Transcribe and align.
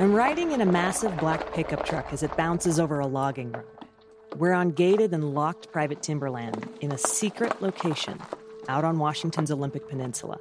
I'm 0.00 0.14
riding 0.14 0.52
in 0.52 0.60
a 0.60 0.64
massive 0.64 1.16
black 1.16 1.52
pickup 1.52 1.84
truck 1.84 2.12
as 2.12 2.22
it 2.22 2.36
bounces 2.36 2.78
over 2.78 3.00
a 3.00 3.06
logging 3.08 3.50
road. 3.50 3.64
We're 4.36 4.52
on 4.52 4.70
gated 4.70 5.12
and 5.12 5.34
locked 5.34 5.72
private 5.72 6.04
timberland 6.04 6.68
in 6.80 6.92
a 6.92 6.98
secret 6.98 7.60
location 7.60 8.20
out 8.68 8.84
on 8.84 9.00
Washington's 9.00 9.50
Olympic 9.50 9.88
Peninsula. 9.88 10.38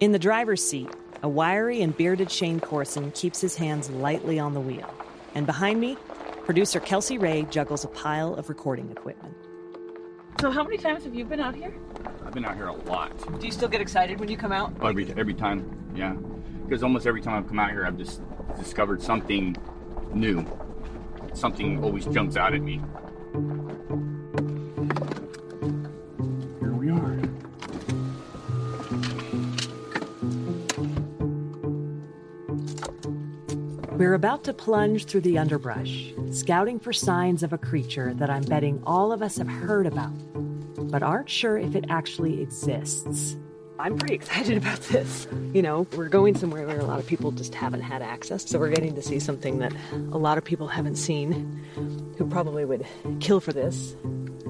In 0.00 0.12
the 0.12 0.18
driver's 0.18 0.64
seat, 0.64 0.88
a 1.22 1.28
wiry 1.28 1.82
and 1.82 1.94
bearded 1.94 2.30
Shane 2.30 2.60
Corson 2.60 3.10
keeps 3.10 3.42
his 3.42 3.56
hands 3.56 3.90
lightly 3.90 4.38
on 4.38 4.54
the 4.54 4.60
wheel. 4.60 4.88
And 5.34 5.44
behind 5.44 5.78
me, 5.78 5.98
producer 6.46 6.80
Kelsey 6.80 7.18
Ray 7.18 7.42
juggles 7.50 7.84
a 7.84 7.88
pile 7.88 8.34
of 8.36 8.48
recording 8.48 8.90
equipment. 8.90 9.36
So, 10.40 10.50
how 10.50 10.62
many 10.62 10.78
times 10.78 11.04
have 11.04 11.14
you 11.14 11.26
been 11.26 11.40
out 11.40 11.54
here? 11.54 11.74
I've 12.24 12.32
been 12.32 12.46
out 12.46 12.56
here 12.56 12.68
a 12.68 12.72
lot. 12.72 13.12
Do 13.38 13.44
you 13.44 13.52
still 13.52 13.68
get 13.68 13.82
excited 13.82 14.18
when 14.18 14.30
you 14.30 14.38
come 14.38 14.52
out? 14.52 14.72
Oh, 14.80 14.86
every 14.86 15.12
every 15.14 15.34
time, 15.34 15.92
yeah. 15.94 16.14
Because 16.68 16.82
almost 16.82 17.06
every 17.06 17.22
time 17.22 17.36
I've 17.42 17.48
come 17.48 17.58
out 17.58 17.70
here, 17.70 17.86
I've 17.86 17.96
just 17.96 18.20
discovered 18.58 19.00
something 19.00 19.56
new. 20.12 20.44
Something 21.32 21.82
always 21.82 22.04
jumps 22.04 22.36
out 22.36 22.52
at 22.52 22.60
me. 22.60 22.82
Here 26.60 26.74
we 26.74 26.90
are. 26.90 27.20
We're 33.96 34.12
about 34.12 34.44
to 34.44 34.52
plunge 34.52 35.06
through 35.06 35.22
the 35.22 35.38
underbrush, 35.38 36.12
scouting 36.32 36.78
for 36.78 36.92
signs 36.92 37.42
of 37.42 37.54
a 37.54 37.58
creature 37.58 38.12
that 38.12 38.28
I'm 38.28 38.42
betting 38.42 38.82
all 38.84 39.10
of 39.10 39.22
us 39.22 39.38
have 39.38 39.48
heard 39.48 39.86
about, 39.86 40.12
but 40.90 41.02
aren't 41.02 41.30
sure 41.30 41.56
if 41.56 41.74
it 41.74 41.86
actually 41.88 42.42
exists. 42.42 43.38
I'm 43.78 43.96
pretty 43.96 44.14
excited 44.14 44.56
about 44.56 44.80
this. 44.80 45.28
You 45.52 45.62
know, 45.62 45.86
we're 45.96 46.08
going 46.08 46.36
somewhere 46.36 46.66
where 46.66 46.80
a 46.80 46.84
lot 46.84 46.98
of 46.98 47.06
people 47.06 47.30
just 47.30 47.54
haven't 47.54 47.82
had 47.82 48.02
access, 48.02 48.48
so 48.48 48.58
we're 48.58 48.70
getting 48.70 48.94
to 48.96 49.02
see 49.02 49.20
something 49.20 49.58
that 49.58 49.72
a 49.92 50.18
lot 50.18 50.36
of 50.36 50.44
people 50.44 50.66
haven't 50.66 50.96
seen 50.96 51.64
who 52.18 52.26
probably 52.26 52.64
would 52.64 52.84
kill 53.20 53.40
for 53.40 53.52
this. 53.52 53.94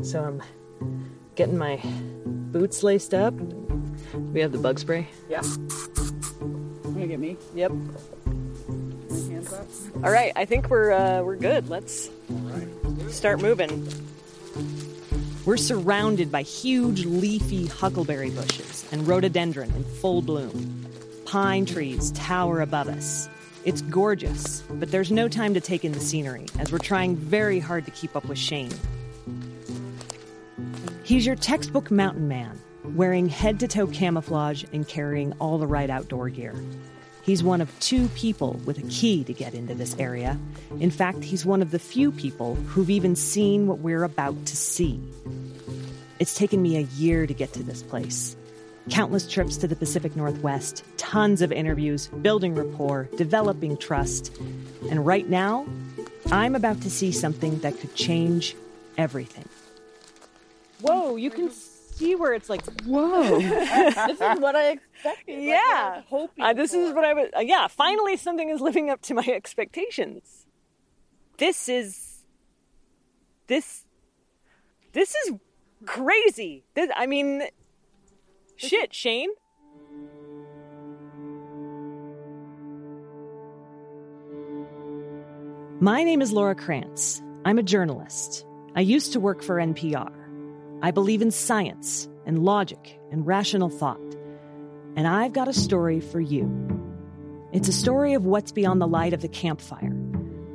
So 0.03 0.25
I'm 0.25 0.43
getting 1.35 1.59
my 1.59 1.81
boots 2.25 2.83
laced 2.83 3.13
up. 3.13 3.35
We 4.15 4.41
have 4.41 4.53
the 4.53 4.59
bug 4.59 4.79
spray. 4.79 5.09
Yeah. 5.29 5.43
You 6.41 6.95
gonna 6.95 7.07
get 7.07 7.21
me? 7.21 7.37
Yep. 7.55 7.73
Hands 9.11 9.53
up? 9.53 9.67
All 10.03 10.11
right, 10.11 10.33
I 10.37 10.47
think 10.47 10.71
we're 10.71 10.93
uh, 10.93 11.23
we're 11.23 11.37
good. 11.37 11.69
Let's 11.69 12.09
start 13.11 13.43
moving. 13.43 13.87
We're 15.49 15.57
surrounded 15.57 16.31
by 16.31 16.43
huge 16.43 17.07
leafy 17.07 17.69
huckleberry 17.69 18.29
bushes 18.29 18.85
and 18.93 19.09
rhododendron 19.09 19.71
in 19.71 19.83
full 19.83 20.21
bloom. 20.21 20.87
Pine 21.25 21.65
trees 21.65 22.11
tower 22.11 22.61
above 22.61 22.87
us. 22.87 23.31
It's 23.65 23.81
gorgeous, 23.81 24.63
but 24.73 24.91
there's 24.91 25.11
no 25.11 25.27
time 25.27 25.55
to 25.55 25.61
take 25.63 25.87
in 25.87 25.93
the 25.93 26.01
scenery 26.01 26.45
as 26.59 26.71
we're 26.71 26.77
trying 26.77 27.17
very 27.17 27.61
hard 27.61 27.87
to 27.87 27.91
keep 27.93 28.15
up 28.15 28.27
with 28.27 28.37
Shane. 28.37 28.75
He's 31.03 31.25
your 31.25 31.37
textbook 31.37 31.91
mountain 31.91 32.29
man, 32.29 32.61
wearing 32.85 33.27
head 33.27 33.59
to 33.61 33.69
toe 33.69 33.87
camouflage 33.87 34.65
and 34.75 34.87
carrying 34.87 35.33
all 35.41 35.57
the 35.57 35.67
right 35.67 35.89
outdoor 35.89 36.29
gear. 36.29 36.63
He's 37.29 37.43
one 37.43 37.61
of 37.61 37.69
two 37.79 38.09
people 38.15 38.55
with 38.65 38.79
a 38.79 38.89
key 38.89 39.23
to 39.25 39.35
get 39.35 39.53
into 39.53 39.75
this 39.75 39.95
area. 39.99 40.39
In 40.81 40.91
fact, 40.91 41.23
he's 41.23 41.45
one 41.45 41.61
of 41.61 41.73
the 41.73 41.79
few 41.79 42.11
people 42.11 42.55
who've 42.55 42.89
even 42.89 43.15
seen 43.17 43.67
what 43.67 43.81
we're 43.81 44.03
about 44.03 44.47
to 44.47 44.57
see. 44.57 44.99
It's 46.19 46.35
taken 46.35 46.63
me 46.63 46.79
a 46.79 46.89
year 46.97 47.27
to 47.27 47.35
get 47.35 47.53
to 47.53 47.63
this 47.63 47.83
place. 47.83 48.35
Countless 48.89 49.31
trips 49.31 49.59
to 49.59 49.69
the 49.69 49.77
Pacific 49.77 50.17
Northwest, 50.17 50.83
tons 50.97 51.43
of 51.43 51.53
interviews, 51.53 52.07
building 52.23 52.55
rapport, 52.55 53.11
developing 53.19 53.77
trust. 53.77 54.35
And 54.91 55.05
right 55.05 55.29
now, 55.29 55.67
I'm 56.33 56.55
about 56.55 56.81
to 56.81 56.91
see 56.91 57.13
something 57.13 57.59
that 57.59 57.79
could 57.79 57.95
change 57.95 58.57
everything. 58.97 59.47
Whoa, 60.81 61.17
you 61.17 61.29
can 61.29 61.51
see 61.99 62.15
where 62.15 62.33
it's 62.33 62.49
like, 62.49 62.65
Whoa. 62.83 63.39
this 63.41 64.21
is 64.21 64.41
what 64.41 64.57
I 64.57 64.71
expected. 64.71 65.43
yeah. 65.43 66.03
hoping 66.09 66.45
Uh, 66.45 66.53
this 66.53 66.73
is 66.73 66.95
what 66.95 67.05
I 67.05 67.15
was. 67.15 67.29
Uh, 67.37 67.41
yeah, 67.41 67.67
finally 67.67 68.17
something 68.17 68.49
is 68.49 68.61
living 68.61 68.91
up 68.91 69.03
to 69.03 69.15
my 69.15 69.27
expectations. 69.27 70.47
This 71.39 71.69
is. 71.69 72.25
This. 73.47 73.85
This 74.93 75.15
is 75.15 75.35
crazy. 75.85 76.65
This, 76.75 76.91
I 76.97 77.07
mean, 77.07 77.43
shit, 78.57 78.95
Shane. 78.95 79.31
My 85.81 86.03
name 86.03 86.21
is 86.21 86.33
Laura 86.33 86.57
Krantz. 86.57 87.23
I'm 87.45 87.59
a 87.59 87.63
journalist. 87.63 88.45
I 88.75 88.81
used 88.81 89.13
to 89.13 89.21
work 89.21 89.43
for 89.43 89.57
NPR. 89.57 90.18
I 90.81 90.91
believe 90.93 91.23
in 91.23 91.31
science 91.31 92.09
and 92.25 92.45
logic 92.45 93.01
and 93.11 93.27
rational 93.27 93.69
thought. 93.69 94.01
And 94.97 95.07
I've 95.07 95.33
got 95.33 95.49
a 95.49 95.53
story 95.53 96.01
for 96.01 96.21
you. 96.21 96.49
It's 97.53 97.69
a 97.69 97.73
story 97.73 98.15
of 98.15 98.27
what's 98.27 98.53
beyond 98.53 98.81
the 98.81 98.87
light 98.87 99.13
of 99.13 99.23
the 99.23 99.29
campfire, 99.29 99.91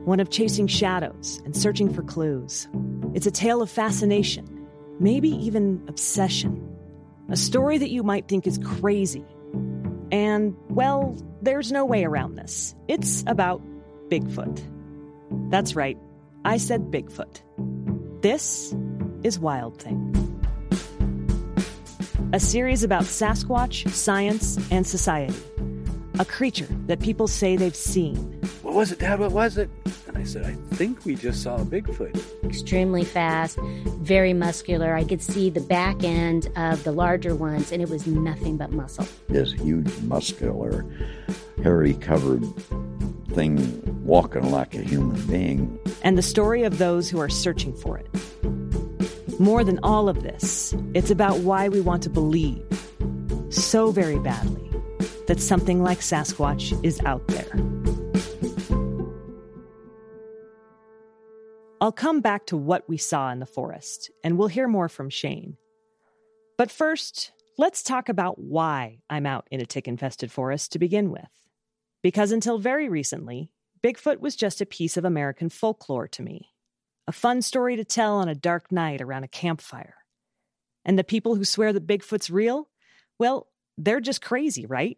one 0.05 0.19
of 0.19 0.29
chasing 0.29 0.67
shadows 0.67 1.41
and 1.43 1.55
searching 1.55 1.93
for 1.93 2.03
clues. 2.03 2.67
It's 3.13 3.25
a 3.25 3.31
tale 3.31 3.61
of 3.61 3.69
fascination, 3.69 4.67
maybe 4.99 5.29
even 5.29 5.83
obsession. 5.87 6.69
A 7.29 7.35
story 7.35 7.77
that 7.77 7.89
you 7.89 8.03
might 8.03 8.27
think 8.27 8.47
is 8.47 8.59
crazy. 8.59 9.25
And, 10.11 10.55
well, 10.69 11.17
there's 11.41 11.71
no 11.71 11.83
way 11.83 12.05
around 12.05 12.35
this. 12.35 12.75
It's 12.87 13.23
about 13.27 13.61
Bigfoot. 14.09 14.61
That's 15.49 15.75
right, 15.75 15.97
I 16.45 16.57
said 16.57 16.91
Bigfoot. 16.91 17.41
This 18.21 18.75
is 19.23 19.39
Wild 19.39 19.79
Thing. 19.81 20.11
A 22.33 22.39
series 22.39 22.83
about 22.83 23.03
Sasquatch, 23.03 23.87
science, 23.89 24.57
and 24.71 24.85
society. 24.85 25.35
A 26.19 26.25
creature 26.25 26.67
that 26.87 26.99
people 26.99 27.27
say 27.27 27.55
they've 27.55 27.75
seen. 27.75 28.15
What 28.61 28.73
was 28.75 28.91
it, 28.91 28.99
Dad? 28.99 29.19
What 29.19 29.31
was 29.31 29.57
it? 29.57 29.69
And 30.07 30.17
I 30.17 30.23
said, 30.23 30.45
I 30.45 30.53
think 30.75 31.05
we 31.05 31.15
just 31.15 31.41
saw 31.43 31.55
a 31.57 31.65
Bigfoot. 31.65 32.19
extremely 32.43 33.03
fast, 33.03 33.57
very 34.01 34.33
muscular. 34.33 34.93
I 34.95 35.03
could 35.03 35.21
see 35.21 35.49
the 35.49 35.61
back 35.61 36.03
end 36.03 36.49
of 36.55 36.83
the 36.83 36.91
larger 36.91 37.35
ones, 37.35 37.71
and 37.71 37.81
it 37.81 37.89
was 37.89 38.05
nothing 38.07 38.57
but 38.57 38.71
muscle. 38.71 39.07
this 39.27 39.53
huge, 39.53 39.95
muscular, 40.01 40.85
hairy 41.63 41.93
covered 41.95 42.43
thing 43.31 43.81
walking 44.05 44.51
like 44.51 44.75
a 44.75 44.81
human 44.83 45.19
being. 45.27 45.79
and 46.03 46.17
the 46.17 46.21
story 46.21 46.63
of 46.63 46.77
those 46.77 47.09
who 47.09 47.19
are 47.19 47.29
searching 47.29 47.73
for 47.73 47.97
it. 47.97 48.07
More 49.39 49.63
than 49.63 49.79
all 49.83 50.09
of 50.09 50.21
this, 50.21 50.75
it's 50.93 51.09
about 51.09 51.39
why 51.39 51.67
we 51.67 51.81
want 51.81 52.03
to 52.03 52.09
believe 52.09 52.63
so 53.49 53.91
very 53.91 54.19
badly 54.19 54.69
that 55.27 55.39
something 55.39 55.81
like 55.81 55.99
Sasquatch 55.99 56.79
is 56.83 56.99
out 57.05 57.27
there. 57.27 57.51
I'll 61.81 61.91
come 61.91 62.21
back 62.21 62.45
to 62.47 62.57
what 62.57 62.87
we 62.87 62.97
saw 62.97 63.31
in 63.31 63.39
the 63.39 63.45
forest, 63.45 64.11
and 64.23 64.37
we'll 64.37 64.47
hear 64.47 64.67
more 64.67 64.87
from 64.87 65.09
Shane. 65.09 65.57
But 66.57 66.71
first, 66.71 67.31
let's 67.57 67.83
talk 67.83 68.09
about 68.09 68.39
why 68.39 68.99
I'm 69.09 69.25
out 69.25 69.47
in 69.51 69.59
a 69.59 69.65
tick 69.65 69.87
infested 69.87 70.31
forest 70.31 70.71
to 70.71 70.79
begin 70.79 71.11
with. 71.11 71.27
Because 72.01 72.31
until 72.31 72.57
very 72.57 72.87
recently, 72.87 73.49
Bigfoot 73.83 74.19
was 74.19 74.35
just 74.35 74.61
a 74.61 74.65
piece 74.65 74.95
of 74.95 75.05
American 75.05 75.49
folklore 75.49 76.07
to 76.09 76.21
me. 76.21 76.52
A 77.07 77.11
fun 77.11 77.41
story 77.41 77.75
to 77.75 77.83
tell 77.83 78.15
on 78.15 78.29
a 78.29 78.35
dark 78.35 78.71
night 78.71 79.01
around 79.01 79.23
a 79.23 79.27
campfire. 79.27 79.95
And 80.85 80.97
the 80.97 81.03
people 81.03 81.35
who 81.35 81.43
swear 81.43 81.73
that 81.73 81.87
Bigfoot's 81.87 82.29
real, 82.29 82.69
well, 83.19 83.47
they're 83.77 83.99
just 83.99 84.21
crazy, 84.21 84.65
right? 84.65 84.97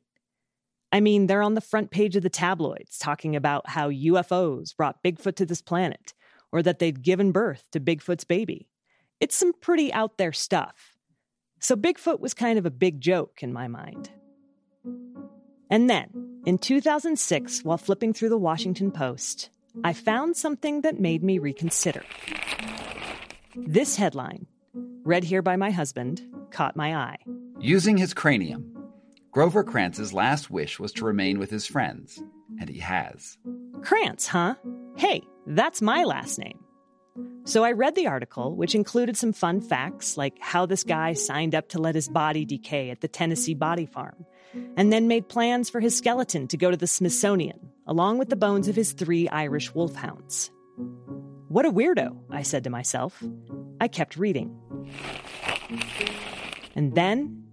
I 0.92 1.00
mean, 1.00 1.28
they're 1.28 1.42
on 1.42 1.56
the 1.56 1.62
front 1.62 1.92
page 1.92 2.16
of 2.16 2.24
the 2.24 2.30
tabloids 2.30 2.98
talking 2.98 3.36
about 3.36 3.69
how 3.69 3.90
UFOs 3.90 4.75
brought 4.75 5.04
Bigfoot 5.04 5.36
to 5.36 5.46
this 5.46 5.62
planet, 5.62 6.13
or 6.52 6.62
that 6.62 6.80
they'd 6.80 7.02
given 7.02 7.31
birth 7.31 7.66
to 7.72 7.80
Bigfoot's 7.80 8.24
baby. 8.24 8.69
It's 9.19 9.36
some 9.36 9.54
pretty 9.54 9.92
out 9.92 10.18
there 10.18 10.34
stuff. 10.34 10.96
So 11.60 11.75
Bigfoot 11.75 12.19
was 12.19 12.34
kind 12.34 12.60
of 12.60 12.66
a 12.66 12.72
big 12.72 13.01
joke 13.01 13.40
in 13.42 13.51
my 13.51 13.68
mind. 13.68 14.10
And 15.69 15.90
then, 15.90 16.42
in 16.46 16.60
2006, 16.60 17.63
while 17.63 17.78
flipping 17.78 18.13
through 18.13 18.30
the 18.30 18.38
Washington 18.38 18.92
Post, 18.92 19.50
I 19.83 19.94
found 19.94 20.38
something 20.38 20.81
that 20.81 21.00
made 21.00 21.24
me 21.24 21.39
reconsider. 21.39 22.04
This 23.56 23.95
headline, 23.95 24.48
read 25.04 25.24
here 25.24 25.42
by 25.42 25.56
my 25.56 25.72
husband, 25.72 26.22
caught 26.51 26.75
my 26.75 26.95
eye. 26.95 27.18
Using 27.60 27.98
his 27.98 28.13
cranium, 28.13 28.72
Grover 29.31 29.63
Krantz's 29.63 30.13
last 30.13 30.50
wish 30.50 30.80
was 30.80 30.92
to 30.94 31.06
remain 31.06 31.39
with 31.39 31.50
his 31.50 31.66
friends, 31.66 32.22
and 32.60 32.69
he 32.69 32.80
has. 32.80 33.38
Krantz, 33.81 34.27
huh? 34.27 34.56
Hey, 34.95 35.24
that's 35.45 35.81
my 35.81 36.04
last 36.04 36.39
name. 36.39 36.60
So 37.44 37.63
I 37.63 37.74
read 37.74 37.95
the 37.95 38.07
article, 38.07 38.56
which 38.56 38.75
included 38.75 39.18
some 39.18 39.33
fun 39.33 39.62
facts 39.62 40.18
like 40.18 40.38
how 40.39 40.66
this 40.66 40.83
guy 40.83 41.13
signed 41.13 41.54
up 41.54 41.69
to 41.69 41.80
let 41.80 41.95
his 41.95 42.10
body 42.10 42.44
decay 42.44 42.89
at 42.89 43.01
the 43.01 43.07
Tennessee 43.07 43.54
Body 43.54 43.86
Farm, 43.86 44.25
and 44.77 44.92
then 44.92 45.07
made 45.07 45.30
plans 45.30 45.69
for 45.69 45.80
his 45.80 45.98
skeleton 45.98 46.48
to 46.48 46.57
go 46.57 46.72
to 46.72 46.77
the 46.77 46.88
Smithsonian, 46.88 47.60
along 47.88 48.18
with 48.18 48.30
the 48.30 48.36
bones 48.36 48.68
of 48.68 48.76
his 48.76 48.94
three 48.94 49.28
Irish 49.30 49.74
wolfhounds. 49.74 50.52
What 51.48 51.66
a 51.66 51.72
weirdo, 51.72 52.18
I 52.30 52.42
said 52.42 52.64
to 52.66 52.70
myself. 52.70 53.24
I 53.80 53.88
kept 53.88 54.18
reading. 54.18 54.58
And 56.76 56.96
then, 56.96 57.44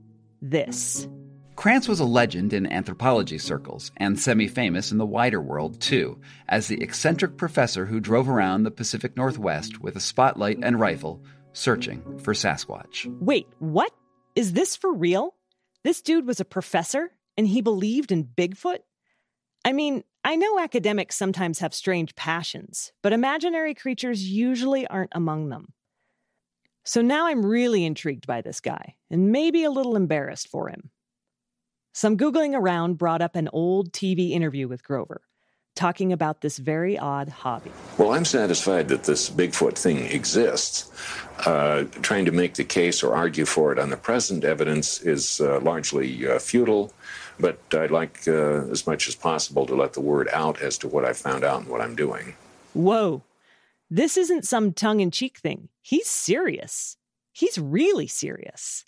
this. 0.40 1.06
Krantz 1.54 1.86
was 1.86 2.00
a 2.00 2.04
legend 2.04 2.52
in 2.52 2.66
anthropology 2.66 3.38
circles 3.38 3.92
and 3.98 4.18
semi 4.18 4.48
famous 4.48 4.90
in 4.90 4.98
the 4.98 5.06
wider 5.06 5.40
world, 5.40 5.80
too, 5.80 6.20
as 6.48 6.66
the 6.66 6.82
eccentric 6.82 7.36
professor 7.36 7.86
who 7.86 8.00
drove 8.00 8.28
around 8.28 8.62
the 8.62 8.70
Pacific 8.70 9.16
Northwest 9.16 9.80
with 9.80 9.94
a 9.94 10.00
spotlight 10.00 10.58
and 10.62 10.80
rifle 10.80 11.22
searching 11.52 12.18
for 12.18 12.32
Sasquatch. 12.32 13.06
Wait, 13.20 13.46
what? 13.58 13.92
Is 14.34 14.54
this 14.54 14.74
for 14.74 14.92
real? 14.92 15.34
This 15.84 16.00
dude 16.00 16.26
was 16.26 16.40
a 16.40 16.44
professor 16.44 17.10
and 17.36 17.46
he 17.46 17.60
believed 17.60 18.10
in 18.10 18.24
Bigfoot? 18.24 18.78
I 19.64 19.72
mean, 19.72 20.02
I 20.24 20.36
know 20.36 20.58
academics 20.58 21.16
sometimes 21.16 21.60
have 21.60 21.74
strange 21.74 22.14
passions, 22.14 22.92
but 23.02 23.12
imaginary 23.12 23.74
creatures 23.74 24.28
usually 24.28 24.86
aren't 24.86 25.12
among 25.14 25.48
them. 25.48 25.72
So 26.84 27.00
now 27.00 27.26
I'm 27.26 27.46
really 27.46 27.84
intrigued 27.84 28.26
by 28.26 28.40
this 28.40 28.60
guy 28.60 28.96
and 29.10 29.30
maybe 29.30 29.62
a 29.62 29.70
little 29.70 29.94
embarrassed 29.94 30.48
for 30.48 30.68
him. 30.68 30.90
Some 31.92 32.16
Googling 32.16 32.54
around 32.54 32.98
brought 32.98 33.22
up 33.22 33.36
an 33.36 33.48
old 33.52 33.92
TV 33.92 34.30
interview 34.30 34.66
with 34.66 34.82
Grover, 34.82 35.20
talking 35.76 36.12
about 36.12 36.40
this 36.40 36.58
very 36.58 36.98
odd 36.98 37.28
hobby. 37.28 37.70
Well, 37.98 38.14
I'm 38.14 38.24
satisfied 38.24 38.88
that 38.88 39.04
this 39.04 39.28
Bigfoot 39.28 39.76
thing 39.76 39.98
exists. 40.06 40.90
Uh, 41.46 41.84
trying 42.02 42.24
to 42.24 42.32
make 42.32 42.54
the 42.54 42.64
case 42.64 43.02
or 43.02 43.14
argue 43.14 43.44
for 43.44 43.72
it 43.72 43.78
on 43.78 43.90
the 43.90 43.96
present 43.96 44.44
evidence 44.44 45.02
is 45.02 45.40
uh, 45.40 45.60
largely 45.60 46.26
uh, 46.26 46.38
futile, 46.38 46.92
but 47.38 47.58
I'd 47.72 47.90
like 47.90 48.20
uh, 48.26 48.66
as 48.70 48.86
much 48.86 49.08
as 49.08 49.14
possible 49.14 49.66
to 49.66 49.74
let 49.74 49.92
the 49.92 50.00
word 50.00 50.28
out 50.32 50.60
as 50.60 50.78
to 50.78 50.88
what 50.88 51.04
I 51.04 51.12
found 51.12 51.44
out 51.44 51.60
and 51.60 51.68
what 51.68 51.80
I'm 51.80 51.94
doing. 51.94 52.34
Whoa, 52.74 53.22
this 53.90 54.16
isn't 54.16 54.46
some 54.46 54.72
tongue 54.72 55.00
in 55.00 55.10
cheek 55.10 55.38
thing. 55.38 55.68
He's 55.82 56.08
serious. 56.08 56.96
He's 57.32 57.58
really 57.58 58.06
serious. 58.06 58.84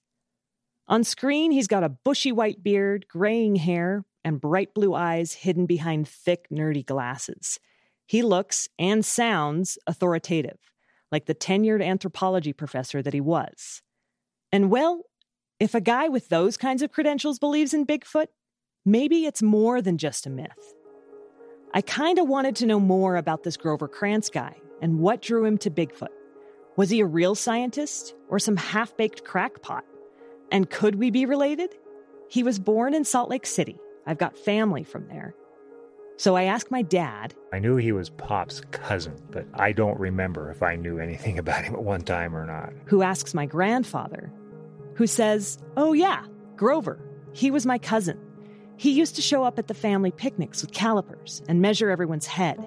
On 0.86 1.02
screen, 1.02 1.50
he's 1.50 1.66
got 1.66 1.84
a 1.84 1.88
bushy 1.88 2.32
white 2.32 2.62
beard, 2.62 3.06
graying 3.08 3.56
hair, 3.56 4.04
and 4.24 4.40
bright 4.40 4.74
blue 4.74 4.94
eyes 4.94 5.32
hidden 5.32 5.66
behind 5.66 6.08
thick, 6.08 6.46
nerdy 6.50 6.84
glasses. 6.84 7.58
He 8.06 8.22
looks 8.22 8.68
and 8.78 9.04
sounds 9.04 9.78
authoritative, 9.86 10.58
like 11.10 11.26
the 11.26 11.34
tenured 11.34 11.82
anthropology 11.82 12.52
professor 12.52 13.02
that 13.02 13.14
he 13.14 13.20
was. 13.20 13.82
And 14.52 14.70
well, 14.70 15.02
if 15.60 15.74
a 15.74 15.80
guy 15.80 16.08
with 16.08 16.28
those 16.28 16.56
kinds 16.56 16.82
of 16.82 16.92
credentials 16.92 17.38
believes 17.38 17.72
in 17.72 17.86
Bigfoot, 17.86 18.26
maybe 18.84 19.24
it's 19.24 19.42
more 19.42 19.80
than 19.80 19.98
just 19.98 20.26
a 20.26 20.30
myth. 20.30 20.74
I 21.72 21.80
kind 21.80 22.18
of 22.18 22.28
wanted 22.28 22.56
to 22.56 22.66
know 22.66 22.80
more 22.80 23.16
about 23.16 23.42
this 23.42 23.56
Grover 23.56 23.88
Krantz 23.88 24.30
guy 24.30 24.56
and 24.82 24.98
what 24.98 25.22
drew 25.22 25.44
him 25.44 25.58
to 25.58 25.70
Bigfoot. 25.70 26.08
Was 26.76 26.90
he 26.90 27.00
a 27.00 27.06
real 27.06 27.34
scientist 27.34 28.14
or 28.28 28.38
some 28.38 28.56
half 28.56 28.96
baked 28.96 29.24
crackpot? 29.24 29.84
And 30.50 30.68
could 30.68 30.96
we 30.96 31.10
be 31.10 31.24
related? 31.24 31.74
He 32.28 32.42
was 32.42 32.58
born 32.58 32.94
in 32.94 33.04
Salt 33.04 33.30
Lake 33.30 33.46
City. 33.46 33.78
I've 34.06 34.18
got 34.18 34.36
family 34.36 34.82
from 34.82 35.06
there. 35.08 35.34
So 36.16 36.36
I 36.36 36.44
asked 36.44 36.70
my 36.70 36.82
dad. 36.82 37.34
I 37.52 37.58
knew 37.58 37.76
he 37.76 37.92
was 37.92 38.10
Pop's 38.10 38.60
cousin, 38.70 39.16
but 39.30 39.46
I 39.54 39.72
don't 39.72 39.98
remember 39.98 40.50
if 40.50 40.62
I 40.62 40.76
knew 40.76 40.98
anything 40.98 41.38
about 41.40 41.64
him 41.64 41.74
at 41.74 41.82
one 41.82 42.02
time 42.02 42.36
or 42.36 42.46
not. 42.46 42.72
Who 42.86 43.02
asks 43.02 43.34
my 43.34 43.46
grandfather, 43.46 44.32
who 44.94 45.06
says, 45.06 45.58
Oh, 45.76 45.92
yeah, 45.92 46.24
Grover. 46.56 47.00
He 47.32 47.50
was 47.50 47.66
my 47.66 47.78
cousin. 47.78 48.18
He 48.76 48.90
used 48.90 49.16
to 49.16 49.22
show 49.22 49.44
up 49.44 49.58
at 49.58 49.68
the 49.68 49.74
family 49.74 50.10
picnics 50.10 50.62
with 50.62 50.72
calipers 50.72 51.42
and 51.48 51.60
measure 51.60 51.90
everyone's 51.90 52.26
head. 52.26 52.58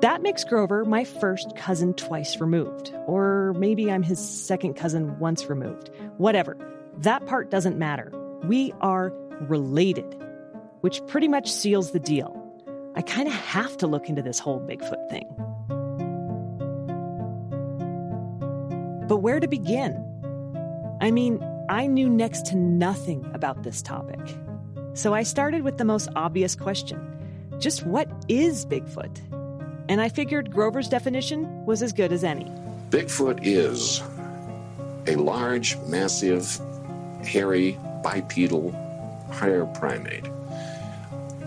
That 0.00 0.22
makes 0.22 0.44
Grover 0.44 0.84
my 0.84 1.04
first 1.04 1.56
cousin 1.56 1.94
twice 1.94 2.38
removed. 2.38 2.94
Or 3.06 3.54
maybe 3.58 3.90
I'm 3.90 4.02
his 4.02 4.18
second 4.18 4.74
cousin 4.74 5.18
once 5.18 5.46
removed. 5.46 5.90
Whatever. 6.18 6.56
That 6.98 7.26
part 7.26 7.50
doesn't 7.50 7.78
matter. 7.78 8.12
We 8.44 8.72
are 8.80 9.12
related, 9.40 10.04
which 10.80 11.04
pretty 11.06 11.28
much 11.28 11.50
seals 11.50 11.92
the 11.92 12.00
deal. 12.00 12.42
I 12.94 13.02
kind 13.02 13.26
of 13.26 13.34
have 13.34 13.76
to 13.78 13.86
look 13.86 14.08
into 14.08 14.22
this 14.22 14.38
whole 14.38 14.60
Bigfoot 14.60 15.10
thing. 15.10 15.45
But 19.06 19.18
where 19.18 19.40
to 19.40 19.48
begin? 19.48 20.02
I 21.00 21.10
mean, 21.10 21.42
I 21.68 21.86
knew 21.86 22.08
next 22.08 22.46
to 22.46 22.56
nothing 22.56 23.28
about 23.34 23.62
this 23.62 23.82
topic. 23.82 24.20
So 24.94 25.14
I 25.14 25.22
started 25.22 25.62
with 25.62 25.78
the 25.78 25.84
most 25.84 26.08
obvious 26.16 26.54
question 26.54 27.12
just 27.58 27.86
what 27.86 28.08
is 28.28 28.66
Bigfoot? 28.66 29.18
And 29.88 30.00
I 30.00 30.08
figured 30.08 30.50
Grover's 30.50 30.88
definition 30.88 31.64
was 31.64 31.82
as 31.82 31.92
good 31.92 32.12
as 32.12 32.22
any. 32.24 32.44
Bigfoot 32.90 33.40
is 33.42 34.02
a 35.06 35.16
large, 35.16 35.78
massive, 35.86 36.60
hairy, 37.24 37.78
bipedal, 38.02 38.72
higher 39.30 39.64
primate. 39.66 40.26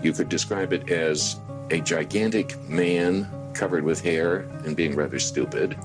You 0.02 0.12
could 0.12 0.28
describe 0.28 0.72
it 0.72 0.90
as 0.90 1.38
a 1.70 1.80
gigantic 1.80 2.58
man 2.68 3.28
covered 3.54 3.84
with 3.84 4.00
hair 4.00 4.38
and 4.64 4.74
being 4.74 4.96
rather 4.96 5.18
stupid, 5.18 5.76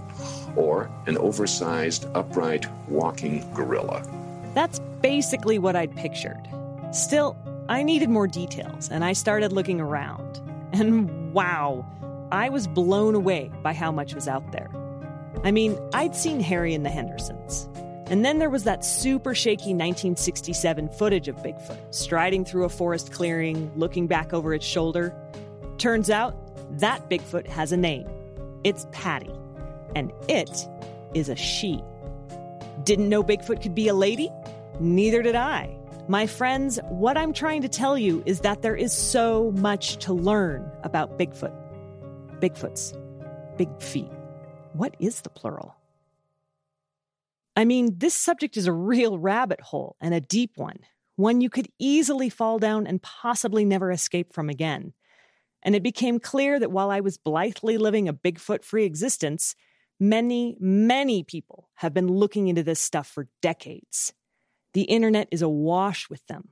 or 0.56 0.90
an 1.06 1.18
oversized, 1.18 2.06
upright, 2.14 2.66
walking 2.90 3.52
gorilla. 3.54 4.04
That's 4.54 4.80
basically 5.02 5.60
what 5.60 5.76
I'd 5.76 5.96
pictured. 5.96 6.42
Still, 6.92 7.38
I 7.68 7.84
needed 7.84 8.10
more 8.10 8.28
details, 8.28 8.90
and 8.90 9.04
I 9.04 9.14
started 9.14 9.52
looking 9.52 9.82
around. 9.82 10.40
And 10.72 11.34
wow, 11.34 11.86
I 12.32 12.50
was 12.50 12.68
blown 12.68 13.16
away 13.16 13.52
by 13.64 13.74
how 13.74 13.92
much 13.92 14.16
was 14.16 14.28
out 14.28 14.52
there. 14.52 14.70
I 15.44 15.52
mean, 15.52 15.78
I'd 15.94 16.16
seen 16.16 16.40
Harry 16.40 16.74
and 16.74 16.86
the 16.86 16.90
Hendersons. 16.90 17.68
And 18.08 18.24
then 18.24 18.38
there 18.38 18.50
was 18.50 18.64
that 18.66 18.86
super 18.86 19.34
shaky 19.34 19.74
1967 19.74 20.90
footage 20.90 21.28
of 21.28 21.36
Bigfoot 21.38 21.94
striding 21.94 22.46
through 22.46 22.66
a 22.66 22.70
forest 22.70 23.12
clearing, 23.12 23.72
looking 23.76 24.06
back 24.06 24.32
over 24.32 24.54
its 24.54 24.66
shoulder. 24.66 25.14
Turns 25.80 26.10
out 26.10 26.36
that 26.80 27.10
Bigfoot 27.10 27.48
has 27.48 27.72
a 27.72 27.78
name. 27.78 28.08
It's 28.64 28.86
Patty. 28.92 29.32
And 29.96 30.12
it 30.28 30.68
is 31.14 31.30
a 31.30 31.36
she. 31.36 31.82
Didn't 32.84 33.10
know 33.10 33.24
Bigfoot 33.24 33.62
could 33.62 33.74
be 33.74 33.88
a 33.88 33.94
lady? 33.94 34.30
Neither 34.80 35.24
did 35.24 35.36
I. 35.36 35.78
My 36.08 36.28
friends, 36.28 36.78
what 36.90 37.18
I'm 37.18 37.34
trying 37.34 37.64
to 37.64 37.70
tell 37.70 37.98
you 37.98 38.22
is 38.28 38.42
that 38.42 38.62
there 38.62 38.76
is 38.76 38.94
so 38.94 39.52
much 39.56 39.98
to 40.06 40.14
learn 40.14 40.70
about 40.84 41.18
Bigfoot. 41.18 41.56
Bigfoots. 42.40 42.94
Big 43.58 43.82
feet. 43.82 44.12
What 44.74 44.96
is 45.00 45.22
the 45.22 45.30
plural? 45.30 45.76
I 47.56 47.66
mean, 47.66 47.98
this 47.98 48.14
subject 48.14 48.58
is 48.58 48.68
a 48.68 48.74
real 48.74 49.18
rabbit 49.18 49.62
hole 49.62 49.96
and 50.02 50.14
a 50.14 50.20
deep 50.20 50.58
one, 50.58 50.80
one 51.16 51.40
you 51.40 51.50
could 51.50 51.70
easily 51.80 52.30
fall 52.30 52.60
down 52.60 52.86
and 52.86 53.02
possibly 53.02 53.64
never 53.64 53.92
escape 53.92 54.34
from 54.34 54.50
again. 54.50 54.94
And 55.64 55.74
it 55.74 55.82
became 55.82 56.20
clear 56.20 56.60
that 56.60 56.72
while 56.72 56.92
I 56.92 57.00
was 57.00 57.18
blithely 57.18 57.78
living 57.78 58.08
a 58.08 58.14
Bigfoot 58.14 58.64
free 58.64 58.84
existence, 58.84 59.56
many, 60.00 60.58
many 60.60 61.24
people 61.24 61.70
have 61.76 61.94
been 61.94 62.08
looking 62.08 62.48
into 62.48 62.64
this 62.64 62.80
stuff 62.80 63.08
for 63.08 63.28
decades. 63.42 64.14
The 64.74 64.84
internet 64.84 65.28
is 65.32 65.42
awash 65.42 66.10
with 66.10 66.26
them. 66.28 66.50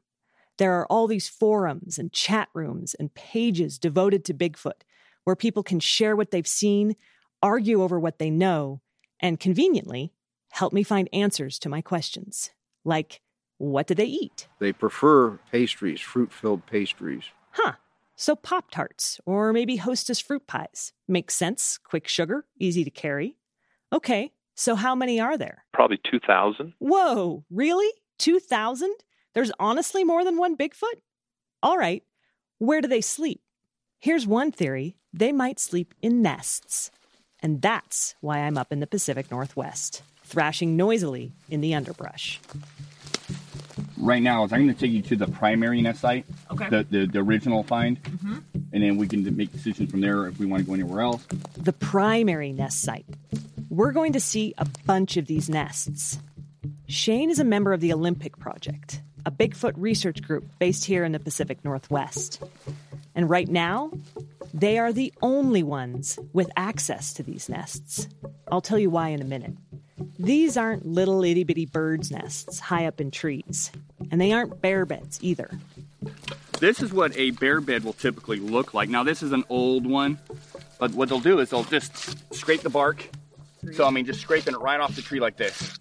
There 0.57 0.79
are 0.79 0.85
all 0.88 1.07
these 1.07 1.27
forums 1.27 1.97
and 1.97 2.13
chat 2.13 2.50
rooms 2.53 2.93
and 2.93 3.13
pages 3.13 3.79
devoted 3.79 4.23
to 4.25 4.33
Bigfoot 4.33 4.83
where 5.23 5.35
people 5.35 5.63
can 5.63 5.79
share 5.79 6.15
what 6.15 6.31
they've 6.31 6.47
seen, 6.47 6.95
argue 7.41 7.81
over 7.81 8.00
what 8.00 8.19
they 8.19 8.29
know, 8.29 8.81
and 9.19 9.39
conveniently 9.39 10.13
help 10.51 10.73
me 10.73 10.83
find 10.83 11.09
answers 11.12 11.57
to 11.59 11.69
my 11.69 11.81
questions. 11.81 12.51
Like, 12.85 13.21
what 13.57 13.88
do 13.88 13.95
they 13.95 14.05
eat? 14.05 14.47
They 14.59 14.73
prefer 14.73 15.39
pastries, 15.51 16.01
fruit 16.01 16.31
filled 16.31 16.65
pastries. 16.65 17.23
Huh. 17.51 17.73
So 18.15 18.36
Pop 18.36 18.72
Tarts, 18.72 19.20
or 19.25 19.53
maybe 19.53 19.77
Hostess 19.77 20.20
fruit 20.20 20.48
pies. 20.48 20.93
Makes 21.08 21.36
sense. 21.36 21.79
Quick 21.84 22.08
sugar, 22.08 22.46
easy 22.60 22.84
to 22.84 22.91
carry. 22.91 23.38
Okay, 23.91 24.32
so 24.55 24.75
how 24.75 24.96
many 24.96 25.20
are 25.20 25.38
there? 25.38 25.65
Probably 25.74 26.00
2,000. 26.10 26.74
Whoa, 26.79 27.43
really? 27.50 27.91
2,000? 28.20 28.93
There's 29.34 29.51
honestly 29.60 30.03
more 30.03 30.24
than 30.24 30.38
one 30.38 30.55
Bigfoot? 30.55 31.01
All 31.62 31.77
right, 31.77 32.03
where 32.60 32.82
do 32.82 32.88
they 32.88 33.01
sleep? 33.01 33.41
Here's 34.00 34.27
one 34.27 34.51
theory 34.51 34.96
they 35.12 35.32
might 35.32 35.60
sleep 35.60 35.93
in 36.01 36.22
nests. 36.22 36.91
And 37.39 37.62
that's 37.62 38.15
why 38.22 38.39
I'm 38.39 38.58
up 38.58 38.72
in 38.72 38.79
the 38.79 38.88
Pacific 38.88 39.29
Northwest, 39.29 40.01
thrashing 40.24 40.77
noisily 40.77 41.34
in 41.50 41.62
the 41.62 41.74
underbrush. 41.74 42.39
Right 44.03 44.22
now, 44.22 44.43
is 44.43 44.51
I'm 44.51 44.63
going 44.63 44.74
to 44.74 44.79
take 44.79 44.91
you 44.91 45.01
to 45.03 45.15
the 45.15 45.27
primary 45.27 45.81
nest 45.81 46.01
site, 46.01 46.25
Okay. 46.51 46.67
the, 46.69 46.83
the, 46.89 47.05
the 47.07 47.19
original 47.19 47.63
find, 47.63 48.01
Mm-hmm. 48.03 48.38
and 48.74 48.83
then 48.83 48.98
we 48.98 49.07
can 49.07 49.36
make 49.36 49.51
decisions 49.51 49.91
from 49.91 50.01
there 50.01 50.27
if 50.27 50.38
we 50.39 50.45
want 50.45 50.62
to 50.62 50.67
go 50.67 50.74
anywhere 50.74 51.01
else. 51.01 51.25
The 51.57 51.74
primary 51.74 52.51
nest 52.51 52.81
site. 52.81 53.05
We're 53.69 53.91
going 53.93 54.13
to 54.13 54.19
see 54.19 54.53
a 54.57 54.65
bunch 54.86 55.15
of 55.17 55.25
these 55.25 55.50
nests. 55.50 56.19
Shane 56.88 57.29
is 57.29 57.39
a 57.39 57.43
member 57.45 57.72
of 57.74 57.79
the 57.81 57.93
Olympic 57.93 58.38
Project. 58.38 59.01
a 59.25 59.31
Bigfoot 59.31 59.74
research 59.77 60.22
group 60.22 60.43
based 60.60 60.83
here 60.86 61.05
in 61.05 61.13
the 61.13 61.19
Pacific 61.19 61.63
Northwest. 61.63 62.43
And 63.15 63.29
right 63.29 63.48
now, 63.48 63.91
they 64.53 64.77
are 64.79 64.91
the 64.91 65.13
only 65.22 65.63
ones 65.63 66.19
with 66.33 66.50
access 66.57 67.13
to 67.13 67.24
these 67.24 67.48
nests. 67.48 68.10
I'll 68.51 68.60
tell 68.62 68.77
you 68.79 68.89
why 68.89 69.10
in 69.10 69.22
a 69.22 69.25
minute. 69.25 69.53
These 70.19 70.57
aren't 70.57 70.86
little 70.86 71.24
itty 71.24 71.43
bitty 71.45 71.65
birds' 71.67 72.12
nests 72.12 72.60
high 72.60 72.86
up 72.86 73.00
in 73.00 73.12
trees, 73.12 73.72
and 74.13 74.22
they 74.22 74.32
aren't 74.32 74.62
bear 74.62 74.86
beds 74.86 75.17
either. 75.24 75.50
This 76.60 76.84
is 76.84 76.93
what 76.93 77.17
a 77.17 77.32
bear 77.32 77.60
bed 77.60 77.84
will 77.84 77.93
typically 77.93 78.38
look 78.38 78.75
like. 78.75 78.88
Now, 78.88 79.03
this 79.03 79.24
is 79.24 79.32
an 79.32 79.43
old 79.50 79.88
one, 79.88 80.20
but 80.77 80.91
what 80.93 81.10
they'll 81.10 81.20
do 81.20 81.39
is 81.39 81.50
they'll 81.50 81.63
just 81.63 82.32
scrape 82.32 82.62
the 82.62 82.70
bark. 82.70 83.10
So, 83.72 83.88
I 83.88 83.89
mean, 83.89 84.05
just 84.05 84.22
scraping 84.22 84.53
it 84.53 84.60
right 84.60 84.79
off 84.79 84.96
the 84.96 85.01
tree 85.01 85.20
like 85.20 85.36
this. 85.36 85.79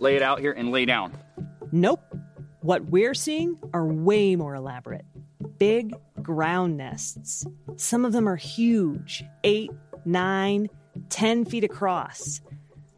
Lay 0.00 0.16
it 0.16 0.22
out 0.22 0.40
here 0.40 0.50
and 0.50 0.72
lay 0.72 0.84
down. 0.84 1.12
Nope. 1.70 2.02
What 2.62 2.86
we're 2.86 3.14
seeing 3.14 3.56
are 3.72 3.86
way 3.86 4.34
more 4.34 4.56
elaborate. 4.56 5.04
Big 5.58 5.94
ground 6.20 6.76
nests. 6.76 7.46
Some 7.76 8.04
of 8.04 8.10
them 8.10 8.28
are 8.28 8.34
huge 8.34 9.22
eight, 9.44 9.70
nine, 10.04 10.70
ten 11.08 11.44
feet 11.44 11.62
across. 11.62 12.40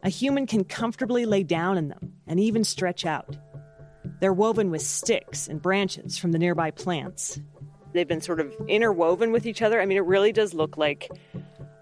A 0.01 0.09
human 0.09 0.47
can 0.47 0.63
comfortably 0.63 1.27
lay 1.27 1.43
down 1.43 1.77
in 1.77 1.89
them 1.89 2.13
and 2.25 2.39
even 2.39 2.63
stretch 2.63 3.05
out. 3.05 3.37
They're 4.21 4.31
woven 4.31 4.69
with 4.71 4.83
sticks 4.83 5.47
and 5.47 5.61
branches 5.61 6.17
from 6.17 6.31
the 6.31 6.39
nearby 6.39 6.71
plants. 6.71 7.41
They've 7.93 8.07
been 8.07 8.21
sort 8.21 8.39
of 8.39 8.55
interwoven 8.67 9.31
with 9.31 9.45
each 9.45 9.61
other. 9.61 9.81
I 9.81 9.85
mean, 9.85 9.97
it 9.97 10.05
really 10.05 10.31
does 10.31 10.53
look 10.53 10.77
like 10.77 11.09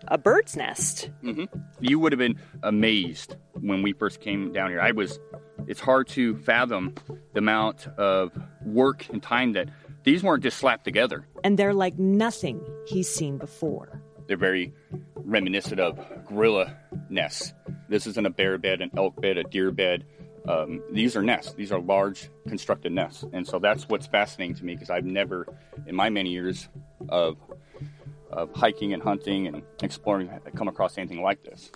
a 0.08 0.18
bird's 0.18 0.56
nest. 0.56 1.10
hmm 1.22 1.44
You 1.80 2.00
would 2.00 2.14
have 2.14 2.20
been 2.20 2.40
amazed 2.64 3.36
when 3.60 3.84
we 3.84 3.94
first 3.94 4.22
came 4.22 4.52
down 4.54 4.70
here. 4.72 4.82
I 4.82 4.92
was, 4.92 5.20
it's 5.68 5.82
hard 5.82 6.08
to 6.10 6.38
fathom 6.38 6.96
the 7.34 7.40
amount 7.40 7.88
of 7.98 8.32
work 8.66 9.08
and 9.10 9.22
time 9.22 9.54
that 9.54 9.70
these 10.04 10.24
weren't 10.24 10.42
just 10.42 10.58
slapped 10.58 10.86
together. 10.86 11.28
And 11.44 11.60
they're 11.60 11.74
like 11.74 12.00
nothing 12.00 12.62
he's 12.88 13.10
seen 13.10 13.38
before. 13.38 14.02
They're 14.28 14.38
very 14.38 14.74
reminiscent 15.16 15.80
of 15.80 16.00
gorilla 16.26 16.76
nests. 17.10 17.54
This 17.90 18.08
isn't 18.08 18.26
a 18.26 18.30
bear 18.30 18.58
bed, 18.58 18.82
an 18.82 18.92
elk 18.96 19.20
bed, 19.22 19.38
a 19.38 19.44
deer 19.44 19.72
bed. 19.72 20.06
Um, 20.50 20.82
these 20.92 21.16
are 21.16 21.22
nests. 21.22 21.54
These 21.54 21.72
are 21.72 21.80
large 21.80 22.30
constructed 22.48 22.92
nests. 22.92 23.24
And 23.34 23.48
so 23.48 23.60
that's 23.60 23.88
what's 23.88 24.08
fascinating 24.08 24.56
to 24.56 24.66
me 24.66 24.74
because 24.74 24.90
I've 24.90 25.06
never, 25.06 25.46
in 25.86 25.96
my 25.96 26.10
many 26.10 26.32
years 26.32 26.68
of, 27.08 27.38
of 28.32 28.52
hiking 28.56 28.94
and 28.94 29.04
hunting 29.04 29.46
and 29.46 29.62
exploring, 29.84 30.32
come 30.56 30.68
across 30.68 30.98
anything 30.98 31.22
like 31.22 31.44
this. 31.44 31.72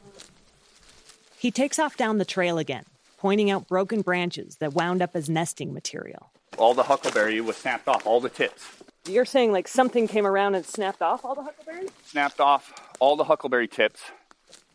He 1.38 1.52
takes 1.52 1.78
off 1.78 1.98
down 1.98 2.18
the 2.18 2.26
trail 2.26 2.58
again, 2.58 2.86
pointing 3.18 3.52
out 3.52 3.68
broken 3.68 4.02
branches 4.02 4.56
that 4.56 4.74
wound 4.74 5.04
up 5.04 5.16
as 5.16 5.30
nesting 5.30 5.72
material. 5.72 6.32
All 6.58 6.74
the 6.74 6.84
huckleberry 6.84 7.42
was 7.42 7.58
snapped 7.58 7.88
off, 7.88 8.08
all 8.08 8.22
the 8.22 8.30
tips. 8.30 8.66
You're 9.08 9.26
saying 9.26 9.52
like 9.52 9.68
something 9.68 10.08
came 10.08 10.26
around 10.26 10.56
and 10.56 10.66
snapped 10.66 11.02
off 11.02 11.24
all 11.24 11.36
the 11.36 11.44
huckleberries? 11.44 11.92
Snapped 12.06 12.40
off 12.40 12.74
all 13.00 13.18
the 13.18 13.26
huckleberry 13.26 13.68
tips 13.68 14.02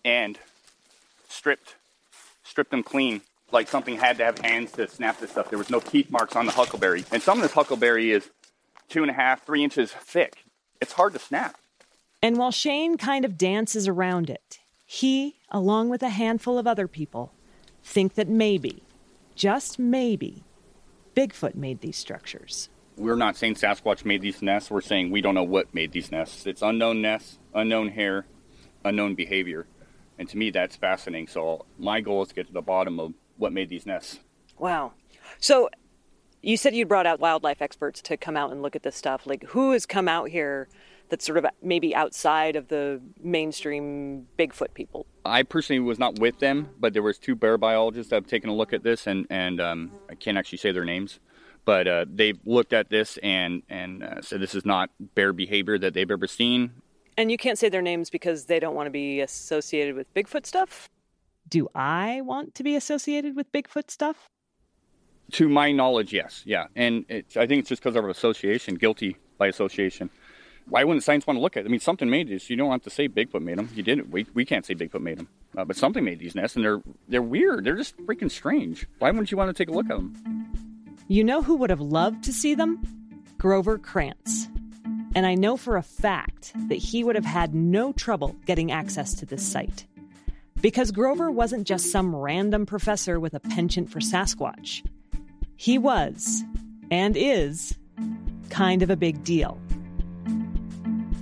and 0.04 0.38
stripped, 1.28 1.74
stripped 2.44 2.70
them 2.70 2.84
clean. 2.84 3.22
Like 3.50 3.68
something 3.68 3.96
had 3.96 4.18
to 4.18 4.24
have 4.24 4.38
hands 4.38 4.72
to 4.72 4.88
snap 4.88 5.20
this 5.20 5.30
stuff. 5.30 5.48
There 5.48 5.58
was 5.58 5.70
no 5.70 5.80
teeth 5.80 6.10
marks 6.10 6.36
on 6.36 6.46
the 6.46 6.52
huckleberry. 6.52 7.04
And 7.10 7.22
some 7.22 7.38
of 7.38 7.42
this 7.42 7.52
huckleberry 7.52 8.12
is 8.12 8.28
two 8.88 9.02
and 9.02 9.10
a 9.10 9.14
half, 9.14 9.46
three 9.46 9.64
inches 9.64 9.90
thick. 9.92 10.44
It's 10.80 10.92
hard 10.92 11.14
to 11.14 11.18
snap. 11.18 11.56
And 12.22 12.36
while 12.36 12.50
Shane 12.50 12.96
kind 12.96 13.24
of 13.24 13.38
dances 13.38 13.88
around 13.88 14.28
it, 14.28 14.58
he, 14.84 15.36
along 15.50 15.88
with 15.88 16.02
a 16.02 16.08
handful 16.08 16.58
of 16.58 16.66
other 16.66 16.88
people, 16.88 17.32
think 17.82 18.14
that 18.14 18.28
maybe, 18.28 18.82
just 19.34 19.78
maybe, 19.78 20.44
Bigfoot 21.14 21.54
made 21.54 21.80
these 21.80 21.96
structures. 21.96 22.68
We're 22.96 23.16
not 23.16 23.36
saying 23.36 23.54
Sasquatch 23.54 24.04
made 24.04 24.22
these 24.22 24.42
nests. 24.42 24.70
We're 24.70 24.80
saying 24.80 25.10
we 25.10 25.20
don't 25.20 25.34
know 25.34 25.44
what 25.44 25.72
made 25.72 25.92
these 25.92 26.10
nests. 26.10 26.46
It's 26.46 26.62
unknown 26.62 27.00
nests, 27.00 27.38
unknown 27.54 27.88
hair, 27.90 28.26
unknown 28.84 29.14
behavior. 29.14 29.66
And 30.18 30.28
to 30.28 30.36
me, 30.36 30.50
that's 30.50 30.76
fascinating. 30.76 31.28
So 31.28 31.66
my 31.78 32.00
goal 32.00 32.22
is 32.22 32.28
to 32.28 32.34
get 32.34 32.48
to 32.48 32.52
the 32.52 32.62
bottom 32.62 32.98
of 32.98 33.14
what 33.38 33.52
made 33.52 33.68
these 33.68 33.86
nests. 33.86 34.20
Wow. 34.58 34.92
So 35.38 35.70
you 36.42 36.56
said 36.56 36.74
you 36.74 36.86
brought 36.86 37.06
out 37.06 37.20
wildlife 37.20 37.60
experts 37.60 38.00
to 38.02 38.16
come 38.16 38.36
out 38.36 38.52
and 38.52 38.62
look 38.62 38.76
at 38.76 38.82
this 38.82 38.96
stuff. 38.96 39.26
Like, 39.26 39.44
who 39.44 39.72
has 39.72 39.86
come 39.86 40.08
out 40.08 40.28
here 40.28 40.68
that's 41.08 41.24
sort 41.24 41.38
of 41.38 41.46
maybe 41.62 41.94
outside 41.94 42.54
of 42.54 42.68
the 42.68 43.00
mainstream 43.20 44.26
Bigfoot 44.38 44.74
people? 44.74 45.06
I 45.24 45.42
personally 45.42 45.80
was 45.80 45.98
not 45.98 46.18
with 46.18 46.38
them, 46.38 46.68
but 46.78 46.92
there 46.92 47.02
was 47.02 47.18
two 47.18 47.34
bear 47.34 47.58
biologists 47.58 48.10
that 48.10 48.16
have 48.16 48.26
taken 48.26 48.50
a 48.50 48.54
look 48.54 48.72
at 48.72 48.82
this, 48.82 49.06
and 49.06 49.26
and 49.30 49.60
um, 49.60 49.92
I 50.08 50.14
can't 50.14 50.38
actually 50.38 50.58
say 50.58 50.72
their 50.72 50.84
names, 50.84 51.18
but 51.64 51.88
uh, 51.88 52.04
they've 52.08 52.38
looked 52.44 52.72
at 52.72 52.90
this 52.90 53.18
and 53.22 53.62
and 53.68 54.02
uh, 54.02 54.22
said 54.22 54.40
this 54.40 54.54
is 54.54 54.64
not 54.64 54.90
bear 55.14 55.32
behavior 55.32 55.78
that 55.78 55.94
they've 55.94 56.10
ever 56.10 56.26
seen. 56.26 56.72
And 57.16 57.32
you 57.32 57.36
can't 57.36 57.58
say 57.58 57.68
their 57.68 57.82
names 57.82 58.10
because 58.10 58.44
they 58.44 58.60
don't 58.60 58.76
want 58.76 58.86
to 58.86 58.92
be 58.92 59.20
associated 59.20 59.96
with 59.96 60.12
Bigfoot 60.14 60.46
stuff? 60.46 60.88
Do 61.48 61.68
I 61.74 62.20
want 62.22 62.54
to 62.56 62.62
be 62.62 62.76
associated 62.76 63.34
with 63.36 63.50
Bigfoot 63.52 63.90
stuff? 63.90 64.28
To 65.32 65.48
my 65.48 65.72
knowledge, 65.72 66.12
yes, 66.12 66.42
yeah, 66.46 66.66
and 66.74 67.04
it's, 67.08 67.36
I 67.36 67.46
think 67.46 67.60
it's 67.60 67.68
just 67.68 67.82
because 67.82 67.96
of 67.96 68.04
our 68.04 68.10
association, 68.10 68.76
guilty 68.76 69.16
by 69.36 69.46
association. 69.46 70.10
Why 70.68 70.84
wouldn't 70.84 71.04
science 71.04 71.26
want 71.26 71.38
to 71.38 71.40
look 71.40 71.56
at 71.56 71.64
it? 71.64 71.66
I 71.66 71.70
mean, 71.70 71.80
something 71.80 72.10
made 72.10 72.28
this. 72.28 72.50
You 72.50 72.56
don't 72.56 72.70
have 72.70 72.82
to 72.82 72.90
say 72.90 73.08
Bigfoot 73.08 73.40
made 73.40 73.56
them. 73.56 73.70
You 73.74 73.82
didn't. 73.82 74.10
We, 74.10 74.26
we 74.34 74.44
can't 74.44 74.66
say 74.66 74.74
Bigfoot 74.74 75.00
made 75.00 75.18
them. 75.18 75.28
Uh, 75.56 75.64
but 75.64 75.76
something 75.76 76.04
made 76.04 76.18
these 76.18 76.34
nests, 76.34 76.56
and 76.56 76.64
they're 76.64 76.82
they're 77.08 77.22
weird. 77.22 77.64
They're 77.64 77.76
just 77.76 77.96
freaking 77.98 78.30
strange. 78.30 78.86
Why 78.98 79.10
wouldn't 79.10 79.30
you 79.30 79.38
want 79.38 79.54
to 79.54 79.54
take 79.54 79.70
a 79.70 79.76
look 79.76 79.86
at 79.86 79.96
them? 79.96 80.14
You 81.08 81.24
know 81.24 81.42
who 81.42 81.56
would 81.56 81.70
have 81.70 81.80
loved 81.80 82.24
to 82.24 82.32
see 82.32 82.54
them? 82.54 82.82
Grover 83.38 83.78
Krantz. 83.78 84.48
And 85.14 85.26
I 85.26 85.34
know 85.34 85.56
for 85.56 85.76
a 85.76 85.82
fact 85.82 86.52
that 86.68 86.76
he 86.76 87.02
would 87.02 87.16
have 87.16 87.24
had 87.24 87.54
no 87.54 87.92
trouble 87.92 88.36
getting 88.44 88.70
access 88.70 89.14
to 89.14 89.26
this 89.26 89.46
site. 89.46 89.86
Because 90.60 90.90
Grover 90.90 91.30
wasn't 91.30 91.66
just 91.66 91.92
some 91.92 92.14
random 92.14 92.66
professor 92.66 93.20
with 93.20 93.34
a 93.34 93.40
penchant 93.40 93.90
for 93.90 94.00
Sasquatch. 94.00 94.84
He 95.56 95.78
was, 95.78 96.42
and 96.90 97.16
is, 97.16 97.76
kind 98.50 98.82
of 98.82 98.90
a 98.90 98.96
big 98.96 99.22
deal. 99.22 99.60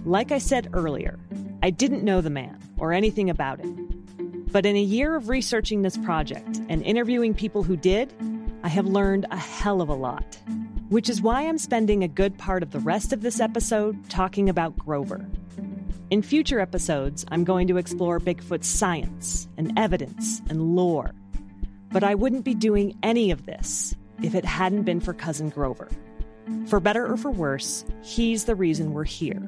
Like 0.05 0.33
I 0.33 0.39
said 0.39 0.71
earlier, 0.73 1.19
I 1.63 1.71
didn't 1.71 2.05
know 2.05 2.21
the 2.21 2.31
man 2.31 2.59
or 2.79 2.93
anything 2.93 3.29
about 3.29 3.61
it. 3.61 4.53
But 4.53 4.65
in 4.65 4.77
a 4.77 4.81
year 4.81 5.17
of 5.17 5.29
researching 5.29 5.83
this 5.83 5.99
project 5.99 6.61
and 6.69 6.83
interviewing 6.83 7.35
people 7.35 7.63
who 7.63 7.77
did, 7.77 8.15
I 8.63 8.69
have 8.69 8.87
learned 8.87 9.27
a 9.31 9.37
hell 9.37 9.83
of 9.83 9.89
a 9.89 9.95
lot. 9.95 10.39
Which 10.89 11.11
is 11.11 11.21
why 11.21 11.43
I'm 11.43 11.59
spending 11.59 12.05
a 12.05 12.09
good 12.09 12.39
part 12.39 12.63
of 12.63 12.71
the 12.71 12.79
rest 12.79 13.13
of 13.13 13.21
this 13.21 13.41
episode 13.41 14.09
talking 14.09 14.49
about 14.49 14.79
Grover. 14.79 15.27
In 16.09 16.23
future 16.23 16.61
episodes, 16.61 17.27
I'm 17.33 17.43
going 17.43 17.67
to 17.67 17.79
explore 17.79 18.21
Bigfoot's 18.21 18.69
science 18.69 19.49
and 19.57 19.77
evidence 19.77 20.41
and 20.49 20.77
lore. 20.77 21.13
But 21.91 22.05
I 22.05 22.15
wouldn't 22.15 22.45
be 22.45 22.55
doing 22.55 22.97
any 23.03 23.33
of 23.33 23.45
this 23.45 23.97
if 24.23 24.37
it 24.37 24.45
hadn't 24.45 24.85
been 24.85 25.01
for 25.01 25.13
Cousin 25.13 25.49
Grover. 25.49 25.89
For 26.69 26.79
better 26.79 27.05
or 27.05 27.17
for 27.17 27.33
worse, 27.33 27.85
he's 28.05 28.45
the 28.45 28.55
reason 28.55 28.93
we're 28.93 29.03
here. 29.03 29.43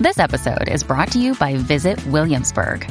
This 0.00 0.18
episode 0.18 0.68
is 0.68 0.82
brought 0.82 1.12
to 1.12 1.18
you 1.18 1.34
by 1.34 1.56
Visit 1.56 2.02
Williamsburg. 2.06 2.90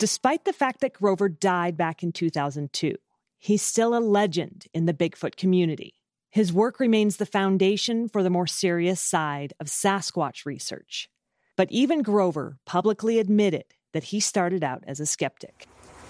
Despite 0.00 0.46
the 0.46 0.54
fact 0.54 0.80
that 0.80 0.94
Grover 0.94 1.28
died 1.28 1.76
back 1.76 2.02
in 2.02 2.10
2002, 2.10 2.94
he's 3.36 3.60
still 3.60 3.94
a 3.94 4.00
legend 4.00 4.64
in 4.72 4.86
the 4.86 4.94
Bigfoot 4.94 5.36
community. 5.36 5.94
His 6.30 6.54
work 6.54 6.80
remains 6.80 7.18
the 7.18 7.26
foundation 7.26 8.08
for 8.08 8.22
the 8.22 8.30
more 8.30 8.46
serious 8.46 8.98
side 8.98 9.52
of 9.60 9.66
Sasquatch 9.66 10.46
research. 10.46 11.10
But 11.54 11.70
even 11.70 12.00
Grover 12.00 12.56
publicly 12.64 13.18
admitted 13.18 13.64
that 13.92 14.04
he 14.04 14.20
started 14.20 14.64
out 14.64 14.82
as 14.86 15.00
a 15.00 15.04
skeptic. 15.06 15.66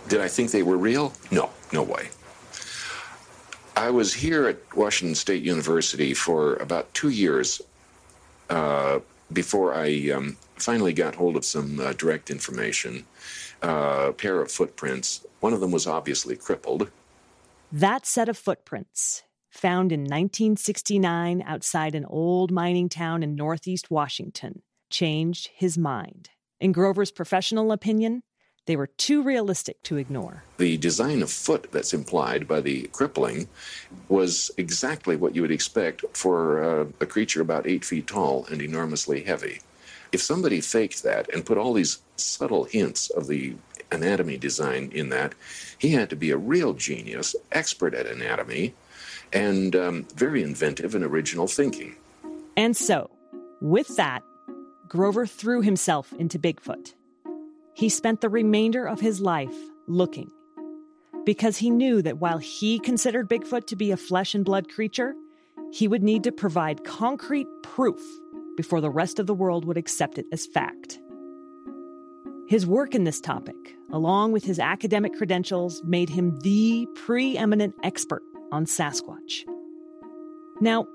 Did 0.09 0.21
I 0.21 0.29
think 0.29 0.53
they 0.53 0.63
were 0.63 0.79
real? 0.79 1.13
No, 1.33 1.51
no 1.73 1.83
way. 1.83 2.11
I 3.77 3.91
was 3.91 4.15
here 4.15 4.47
at 4.47 4.77
Washington 4.77 5.17
State 5.17 5.43
University 5.43 6.15
for 6.15 6.55
about 6.59 6.95
two 6.95 7.09
years 7.09 7.61
uh, 8.51 9.01
before 9.33 9.75
I 9.75 10.11
um, 10.11 10.37
finally 10.55 10.93
got 10.93 11.17
hold 11.17 11.35
of 11.35 11.45
some 11.45 11.81
uh, 11.81 11.93
direct 11.95 12.31
information. 12.31 13.05
Uh, 13.63 14.07
a 14.09 14.13
pair 14.13 14.41
of 14.41 14.51
footprints. 14.51 15.25
One 15.41 15.53
of 15.53 15.61
them 15.61 15.71
was 15.71 15.87
obviously 15.87 16.37
crippled. 16.37 16.91
That 17.71 18.07
set 18.07 18.29
of 18.29 18.39
footprints, 18.39 19.23
found 19.51 19.93
in 19.93 20.01
1969 20.01 21.43
outside 21.47 21.95
an 21.95 22.05
old 22.07 22.51
mining 22.51 22.89
town 22.89 23.23
in 23.23 23.35
northeast 23.35 23.91
Washington, 23.91 24.63
changed 24.91 25.51
his 25.55 25.77
mind. 25.77 26.31
In 26.59 26.73
Grover's 26.73 27.11
professional 27.11 27.73
opinion, 27.73 28.23
they 28.67 28.77
were 28.77 28.87
too 28.87 29.23
realistic 29.23 29.83
to 29.85 29.97
ignore. 29.97 30.45
The 30.59 30.77
design 30.77 31.23
of 31.23 31.31
foot 31.31 31.73
that's 31.73 31.95
implied 31.95 32.47
by 32.47 32.61
the 32.61 32.89
crippling 32.93 33.49
was 34.09 34.51
exactly 34.57 35.17
what 35.17 35.35
you 35.35 35.43
would 35.43 35.51
expect 35.51 36.05
for 36.13 36.63
uh, 36.63 36.87
a 37.01 37.07
creature 37.07 37.41
about 37.41 37.67
eight 37.67 37.85
feet 37.85 38.07
tall 38.07 38.47
and 38.51 38.61
enormously 38.61 39.23
heavy. 39.23 39.61
If 40.13 40.23
somebody 40.23 40.61
faked 40.61 41.03
that 41.03 41.33
and 41.33 41.47
put 41.47 41.59
all 41.59 41.73
these 41.73 41.99
subtle 42.17 42.65
hints 42.65 43.11
of 43.11 43.27
the 43.27 43.55
anatomy 43.93 44.37
design 44.37 44.91
in 44.93 45.09
that, 45.11 45.35
he 45.79 45.91
had 45.91 46.11
to 46.11 46.17
be 46.17 46.31
a 46.31 46.37
real 46.37 46.75
genius, 46.75 47.35
expert 47.53 47.95
at 47.95 48.07
anatomy, 48.07 48.75
and 49.33 49.77
um, 49.77 50.07
very 50.15 50.43
inventive 50.43 50.95
and 50.95 51.05
original 51.05 51.47
thinking. 51.47 51.97
And 52.57 52.77
so, 52.77 53.11
with 53.61 53.97
that, 53.97 54.23
Grover 54.89 55.27
threw 55.27 55.63
himself 55.63 56.13
into 56.19 56.39
Bigfoot. 56.39 56.95
He 57.75 57.89
spent 57.89 58.21
the 58.21 58.29
remainder 58.29 58.87
of 58.87 59.01
his 59.01 59.21
life 59.21 59.55
looking 59.87 60.31
because 61.25 61.57
he 61.59 61.71
knew 61.71 62.03
that 62.03 62.19
while 62.19 62.39
he 62.39 62.79
considered 62.81 63.29
Bigfoot 63.29 63.67
to 63.69 63.77
be 63.77 63.93
a 63.93 63.97
flesh 63.97 64.35
and 64.35 64.45
blood 64.45 64.69
creature, 64.69 65.15
he 65.73 65.87
would 65.87 66.03
need 66.03 66.25
to 66.25 66.33
provide 66.33 66.85
concrete 66.85 67.47
proof 67.63 68.01
before 68.61 68.83
the 68.83 68.91
rest 68.91 69.19
of 69.19 69.27
the 69.27 69.33
world 69.33 69.65
would 69.65 69.79
accept 69.79 70.19
it 70.19 70.27
as 70.33 70.45
fact. 70.45 71.01
His 72.47 72.67
work 72.67 72.95
in 72.95 73.05
this 73.05 73.19
topic, 73.19 73.57
along 73.91 74.33
with 74.33 74.45
his 74.45 74.59
academic 74.59 75.15
credentials, 75.15 75.83
made 75.83 76.11
him 76.11 76.39
the 76.41 76.87
preeminent 76.95 77.75
expert 77.83 78.23
on 78.53 78.67
Sasquatch. 78.67 79.49
Now, 80.61 80.87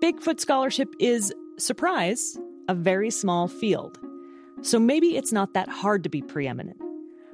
Bigfoot 0.00 0.40
scholarship 0.40 0.94
is, 0.98 1.30
surprise, 1.58 2.38
a 2.70 2.74
very 2.74 3.10
small 3.10 3.48
field. 3.48 3.98
So 4.62 4.78
maybe 4.78 5.18
it's 5.18 5.30
not 5.30 5.52
that 5.52 5.68
hard 5.68 6.04
to 6.04 6.08
be 6.08 6.22
preeminent. 6.22 6.80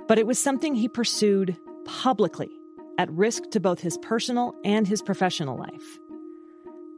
But 0.08 0.18
it 0.18 0.26
was 0.26 0.40
something 0.40 0.74
he 0.74 0.88
pursued 0.88 1.56
publicly, 1.84 2.50
at 2.98 3.08
risk 3.12 3.50
to 3.50 3.60
both 3.60 3.78
his 3.78 3.98
personal 3.98 4.52
and 4.64 4.88
his 4.88 5.00
professional 5.00 5.56
life. 5.56 6.00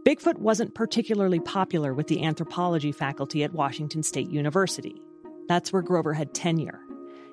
Bigfoot 0.04 0.38
wasn't 0.38 0.75
particularly 0.75 1.38
popular 1.38 1.94
with 1.94 2.09
the 2.09 2.25
anthropology 2.25 2.90
faculty 2.90 3.44
at 3.44 3.52
Washington 3.52 4.03
State 4.03 4.29
University. 4.29 5.00
That's 5.46 5.72
where 5.72 5.83
Grover 5.83 6.12
had 6.12 6.35
tenure. 6.35 6.81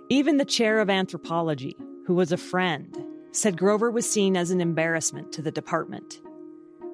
Even 0.09 0.37
the 0.37 0.45
chair 0.45 0.79
of 0.79 0.87
anthropology, 0.87 1.75
who 2.05 2.13
was 2.13 2.31
a 2.31 2.37
friend, 2.37 2.95
said 3.31 3.57
Grover 3.57 3.89
was 3.89 4.07
seen 4.07 4.37
as 4.37 4.51
an 4.51 4.61
embarrassment 4.61 5.31
to 5.33 5.41
the 5.41 5.51
department. 5.51 6.21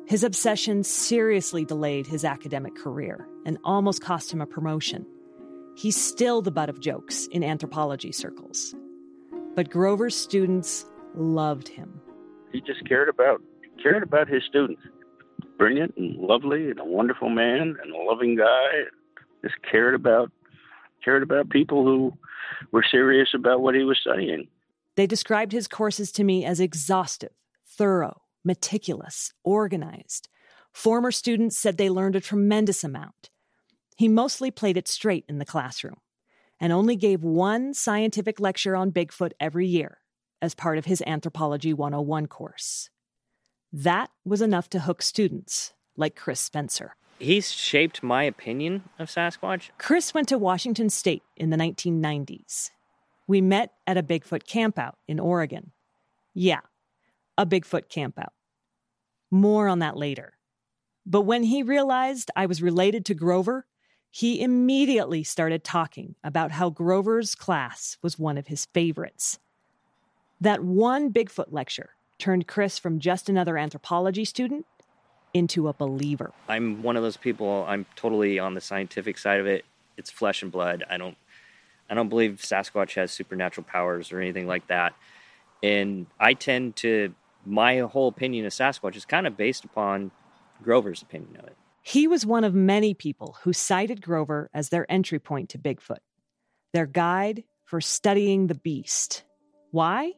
His 0.06 0.24
obsession 0.24 0.84
seriously 0.84 1.66
delayed 1.66 2.08
his 2.08 2.24
academic 2.24 2.76
career 2.76 3.28
and 3.46 3.58
almost 3.66 4.02
cost 4.02 4.32
him 4.32 4.40
a 4.40 4.46
promotion. 4.46 5.06
He's 5.76 6.02
still 6.02 6.42
the 6.42 6.52
butt 6.52 6.70
of 6.70 6.80
jokes 6.80 7.28
in 7.28 7.44
anthropology 7.44 8.14
circles. 8.14 8.74
But 9.56 9.70
Grover's 9.70 10.16
students 10.16 10.86
loved 11.16 11.68
him. 11.68 12.00
He 12.54 12.62
just 12.62 12.88
cared 12.88 13.10
about 13.10 13.42
cared 13.84 14.04
about 14.04 14.30
his 14.30 14.42
students. 14.48 14.82
Brilliant 15.58 15.96
and 15.98 16.18
lovely 16.18 16.70
and 16.70 16.80
a 16.80 16.86
wonderful 16.86 17.30
man 17.30 17.76
and 17.82 17.94
a 17.94 17.98
loving 17.98 18.36
guy. 18.36 18.68
Just 19.42 19.56
cared 19.70 19.96
about 19.96 20.32
cared 21.04 21.24
about 21.24 21.50
people 21.50 21.86
who 21.86 22.14
were 22.72 22.84
serious 22.90 23.30
about 23.36 23.62
what 23.62 23.76
he 23.76 23.84
was 23.84 23.98
studying. 24.00 24.48
They 24.96 25.06
described 25.06 25.52
his 25.52 25.68
courses 25.68 26.12
to 26.14 26.24
me 26.24 26.46
as 26.46 26.60
exhaustive, 26.60 27.34
thorough, 27.68 28.22
meticulous, 28.44 29.34
organized. 29.44 30.30
Former 30.74 31.12
students 31.12 31.58
said 31.58 31.78
they 31.78 31.90
learned 31.90 32.16
a 32.16 32.22
tremendous 32.22 32.84
amount. 32.84 33.30
He 33.96 34.08
mostly 34.08 34.52
played 34.52 34.78
it 34.78 34.88
straight 34.88 35.26
in 35.30 35.38
the 35.38 35.46
classroom 35.46 35.98
and 36.60 36.74
only 36.74 36.96
gave 36.96 37.24
one 37.24 37.74
scientific 37.74 38.40
lecture 38.40 38.76
on 38.76 38.92
Bigfoot 38.92 39.32
every 39.40 39.68
year 39.68 40.00
as 40.42 40.56
part 40.56 40.78
of 40.78 40.86
his 40.86 41.04
Anthropology 41.06 41.74
101 41.74 42.28
course. 42.28 42.90
That 43.72 44.10
was 44.24 44.42
enough 44.42 44.70
to 44.70 44.80
hook 44.80 45.02
students 45.02 45.74
like 45.98 46.16
Chris 46.16 46.40
Spencer. 46.40 46.96
He's 47.20 47.52
shaped 47.52 48.04
my 48.04 48.24
opinion 48.24 48.84
of 49.00 49.10
Sasquatch. 49.10 49.70
Chris 49.78 50.14
went 50.14 50.28
to 50.30 50.38
Washington 50.38 50.90
State 50.90 51.24
in 51.38 51.50
the 51.50 51.58
1990s. 51.58 52.72
We 53.28 53.42
met 53.42 53.72
at 53.88 53.98
a 53.98 54.04
Bigfoot 54.04 54.44
campout 54.44 54.94
in 55.08 55.20
Oregon. 55.20 55.72
Yeah, 56.34 56.60
a 57.38 57.46
Bigfoot 57.46 57.90
campout. 57.90 58.34
More 59.32 59.68
on 59.68 59.80
that 59.80 59.98
later. 59.98 60.34
But 61.06 61.22
when 61.22 61.44
he 61.44 61.64
realized 61.64 62.32
I 62.36 62.46
was 62.46 62.62
related 62.62 63.06
to 63.06 63.14
Grover, 63.14 63.66
he 64.12 64.42
immediately 64.42 65.24
started 65.24 65.64
talking 65.64 66.16
about 66.24 66.52
how 66.52 66.70
Grover's 66.70 67.36
class 67.36 67.98
was 68.02 68.20
one 68.20 68.38
of 68.38 68.48
his 68.48 68.66
favorites. 68.66 69.40
That 70.40 70.64
one 70.64 71.12
Bigfoot 71.12 71.52
lecture 71.52 71.95
turned 72.18 72.48
Chris 72.48 72.80
from 72.80 73.00
just 73.00 73.30
another 73.30 73.58
anthropology 73.58 74.26
student 74.26 74.66
into 75.34 75.68
a 75.68 75.74
believer. 75.74 76.32
I'm 76.48 76.82
one 76.82 76.96
of 76.96 77.04
those 77.04 77.18
people, 77.18 77.66
I'm 77.68 77.86
totally 77.96 78.40
on 78.40 78.54
the 78.54 78.62
scientific 78.62 79.18
side 79.18 79.40
of 79.40 79.48
it. 79.48 79.66
It's 79.98 80.10
flesh 80.10 80.42
and 80.42 80.52
blood. 80.52 80.84
I 80.90 80.98
don't 80.98 81.18
I 81.90 81.94
don't 81.94 82.10
believe 82.10 82.40
Sasquatch 82.42 82.96
has 82.96 83.12
supernatural 83.12 83.66
powers 83.70 84.12
or 84.12 84.20
anything 84.20 84.48
like 84.48 84.68
that. 84.68 84.96
And 85.62 86.08
I 86.20 86.34
tend 86.34 86.78
to 86.78 87.14
my 87.46 87.80
whole 87.80 88.08
opinion 88.08 88.46
of 88.46 88.54
Sasquatch 88.54 88.96
is 88.96 89.06
kind 89.06 89.28
of 89.28 89.38
based 89.38 89.66
upon 89.66 90.12
Grover's 90.64 91.02
opinion 91.02 91.38
of 91.38 91.46
it. 91.46 91.56
He 91.84 92.08
was 92.08 92.26
one 92.26 92.44
of 92.44 92.56
many 92.56 92.94
people 92.96 93.38
who 93.44 93.54
cited 93.54 94.02
Grover 94.02 94.50
as 94.54 94.70
their 94.70 94.92
entry 94.92 95.20
point 95.20 95.50
to 95.50 95.60
Bigfoot, 95.60 96.00
their 96.74 96.88
guide 96.88 97.44
for 97.64 97.80
studying 97.80 98.48
the 98.48 98.56
beast. 98.56 99.24
Why? 99.70 100.14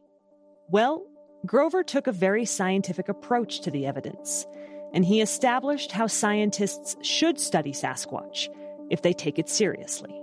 Well, 0.70 1.06
Grover 1.46 1.84
took 1.84 2.08
a 2.08 2.12
very 2.12 2.46
scientific 2.46 3.10
approach 3.10 3.62
to 3.62 3.72
the 3.72 3.86
evidence, 3.86 4.46
and 4.94 5.06
he 5.06 5.22
established 5.22 5.92
how 5.92 6.08
scientists 6.08 6.96
should 7.02 7.40
study 7.40 7.72
Sasquatch 7.72 8.50
if 8.90 9.02
they 9.02 9.14
take 9.14 9.38
it 9.38 9.48
seriously. 9.48 10.22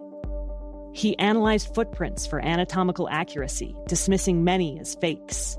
He 0.93 1.19
analyzed 1.19 1.75
footprints 1.75 2.27
for 2.27 2.45
anatomical 2.45 3.09
accuracy, 3.09 3.77
dismissing 3.87 4.45
many 4.45 4.79
as 4.81 4.97
fakes. 4.97 5.57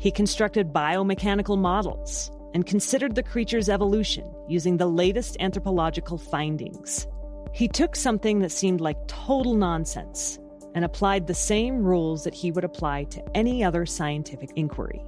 He 0.00 0.10
constructed 0.10 0.72
biomechanical 0.72 1.58
models 1.58 2.30
and 2.52 2.66
considered 2.66 3.14
the 3.14 3.22
creature's 3.22 3.68
evolution 3.68 4.32
using 4.48 4.76
the 4.76 4.86
latest 4.86 5.36
anthropological 5.40 6.18
findings. 6.18 7.06
He 7.52 7.68
took 7.68 7.96
something 7.96 8.40
that 8.40 8.52
seemed 8.52 8.80
like 8.80 9.08
total 9.08 9.54
nonsense 9.54 10.38
and 10.76 10.84
applied 10.84 11.26
the 11.26 11.34
same 11.34 11.82
rules 11.82 12.22
that 12.22 12.34
he 12.34 12.52
would 12.52 12.62
apply 12.62 13.04
to 13.04 13.24
any 13.34 13.64
other 13.64 13.86
scientific 13.86 14.50
inquiry. 14.56 15.02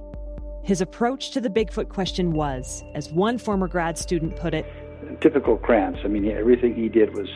His 0.63 0.81
approach 0.81 1.29
to 1.31 1.39
the 1.39 1.49
Bigfoot 1.49 1.89
question 1.89 2.33
was, 2.33 2.83
as 2.95 3.11
one 3.11 3.37
former 3.37 3.67
grad 3.67 3.97
student 3.97 4.35
put 4.35 4.55
it, 4.55 4.65
typical 5.21 5.57
Krantz. 5.57 5.99
I 6.03 6.07
mean, 6.07 6.29
everything 6.29 6.73
he 6.73 6.89
did 6.89 7.15
was 7.15 7.27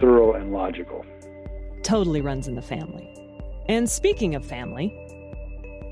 thorough 0.00 0.32
and 0.32 0.52
logical. 0.52 1.04
Totally 1.82 2.20
runs 2.20 2.46
in 2.46 2.54
the 2.54 2.62
family. 2.62 3.12
And 3.68 3.90
speaking 3.90 4.36
of 4.36 4.46
family, 4.46 4.96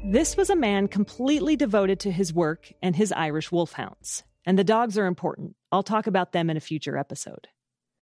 this 0.06 0.36
was 0.36 0.48
a 0.48 0.56
man 0.56 0.86
completely 0.86 1.56
devoted 1.56 1.98
to 2.00 2.12
his 2.12 2.32
work 2.32 2.72
and 2.82 2.94
his 2.94 3.12
Irish 3.12 3.50
wolfhounds. 3.50 4.22
And 4.46 4.56
the 4.56 4.64
dogs 4.64 4.96
are 4.96 5.06
important. 5.06 5.56
I'll 5.72 5.82
talk 5.82 6.06
about 6.06 6.32
them 6.32 6.50
in 6.50 6.56
a 6.56 6.60
future 6.60 6.96
episode. 6.96 7.48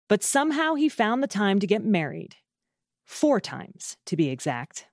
But 0.07 0.23
somehow 0.23 0.75
he 0.75 0.87
found 0.87 1.21
the 1.21 1.27
time 1.27 1.59
to 1.59 1.67
get 1.67 1.83
married. 1.83 2.35
Four 3.05 3.39
times, 3.39 3.97
to 4.05 4.15
be 4.15 4.29
exact. 4.29 4.87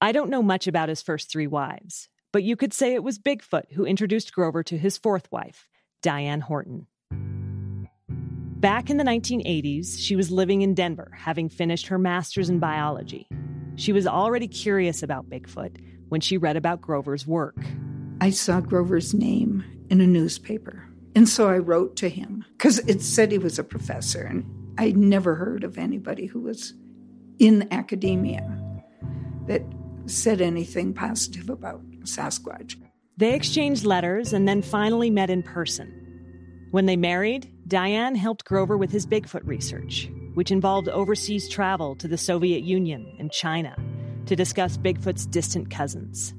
I 0.00 0.12
don't 0.12 0.30
know 0.30 0.42
much 0.42 0.66
about 0.66 0.88
his 0.88 1.02
first 1.02 1.30
three 1.30 1.46
wives, 1.46 2.08
but 2.32 2.42
you 2.42 2.56
could 2.56 2.72
say 2.72 2.94
it 2.94 3.02
was 3.02 3.18
Bigfoot 3.18 3.72
who 3.72 3.84
introduced 3.84 4.32
Grover 4.32 4.62
to 4.62 4.78
his 4.78 4.96
fourth 4.96 5.30
wife, 5.30 5.68
Diane 6.02 6.40
Horton. 6.40 6.86
Back 8.60 8.90
in 8.90 8.96
the 8.96 9.04
1980s, 9.04 9.98
she 10.00 10.16
was 10.16 10.30
living 10.30 10.62
in 10.62 10.74
Denver, 10.74 11.12
having 11.16 11.48
finished 11.48 11.86
her 11.88 11.98
master's 11.98 12.48
in 12.48 12.58
biology. 12.58 13.28
She 13.76 13.92
was 13.92 14.06
already 14.06 14.48
curious 14.48 15.02
about 15.02 15.30
Bigfoot 15.30 15.76
when 16.08 16.20
she 16.20 16.36
read 16.36 16.56
about 16.56 16.80
Grover's 16.80 17.26
work. 17.26 17.56
I 18.20 18.30
saw 18.30 18.60
Grover's 18.60 19.14
name 19.14 19.64
in 19.90 20.00
a 20.00 20.06
newspaper. 20.06 20.88
And 21.14 21.28
so 21.28 21.48
I 21.48 21.58
wrote 21.58 21.96
to 21.96 22.08
him 22.08 22.44
because 22.56 22.80
it 22.80 23.00
said 23.00 23.30
he 23.30 23.38
was 23.38 23.58
a 23.58 23.64
professor, 23.64 24.22
and 24.22 24.44
I'd 24.76 24.96
never 24.96 25.34
heard 25.34 25.64
of 25.64 25.78
anybody 25.78 26.26
who 26.26 26.40
was 26.40 26.74
in 27.38 27.68
academia 27.72 28.46
that 29.46 29.62
said 30.06 30.40
anything 30.40 30.92
positive 30.92 31.48
about 31.50 31.82
Sasquatch. 32.00 32.76
They 33.16 33.34
exchanged 33.34 33.84
letters 33.84 34.32
and 34.32 34.46
then 34.46 34.62
finally 34.62 35.10
met 35.10 35.30
in 35.30 35.42
person. 35.42 35.94
When 36.70 36.86
they 36.86 36.96
married, 36.96 37.50
Diane 37.66 38.14
helped 38.14 38.44
Grover 38.44 38.76
with 38.76 38.90
his 38.90 39.06
Bigfoot 39.06 39.42
research, 39.44 40.10
which 40.34 40.50
involved 40.50 40.88
overseas 40.88 41.48
travel 41.48 41.96
to 41.96 42.08
the 42.08 42.18
Soviet 42.18 42.62
Union 42.62 43.16
and 43.18 43.32
China 43.32 43.76
to 44.26 44.36
discuss 44.36 44.76
Bigfoot's 44.76 45.26
distant 45.26 45.70
cousins. 45.70 46.34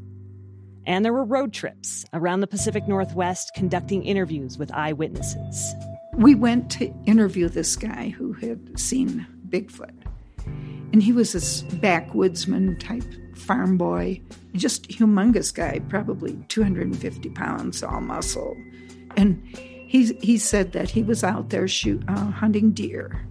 And 0.86 1.04
there 1.04 1.14
were 1.14 1.26
road 1.26 1.54
trips 1.54 2.06
around 2.14 2.40
the 2.40 2.48
Pacific 2.48 2.88
Northwest 2.88 3.52
conducting 3.56 4.04
interviews 4.04 4.58
with 4.58 4.72
eyewitnesses. 4.72 5.76
We 6.16 6.36
went 6.36 6.72
to 6.72 6.94
interview 7.06 7.50
this 7.50 7.76
guy 7.76 8.10
who 8.10 8.34
had 8.34 8.80
seen 8.80 9.28
Bigfoot. 9.50 10.04
And 10.92 11.04
he 11.04 11.12
was 11.12 11.34
this 11.34 11.64
backwoodsman 11.64 12.80
type 12.80 13.04
farm 13.38 13.78
boy, 13.78 14.22
just 14.54 14.90
humongous 14.90 15.54
guy, 15.54 15.80
probably 15.90 16.38
250 16.50 17.30
pounds, 17.30 17.84
all 17.84 18.02
muscle. 18.02 18.56
And 19.16 19.42
he, 19.90 20.14
he 20.22 20.38
said 20.38 20.72
that 20.74 20.90
he 20.90 21.04
was 21.04 21.24
out 21.24 21.50
there 21.50 21.68
shoot, 21.68 22.04
uh, 22.08 22.32
hunting 22.32 22.72
deer. 22.72 23.26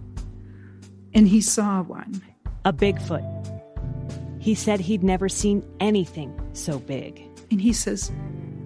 And 1.13 1.27
he 1.27 1.41
saw 1.41 1.81
one. 1.81 2.21
A 2.65 2.73
Bigfoot. 2.73 3.25
He 4.39 4.55
said 4.55 4.79
he'd 4.79 5.03
never 5.03 5.29
seen 5.29 5.65
anything 5.79 6.37
so 6.53 6.79
big. 6.79 7.21
And 7.51 7.61
he 7.61 7.73
says, 7.73 8.11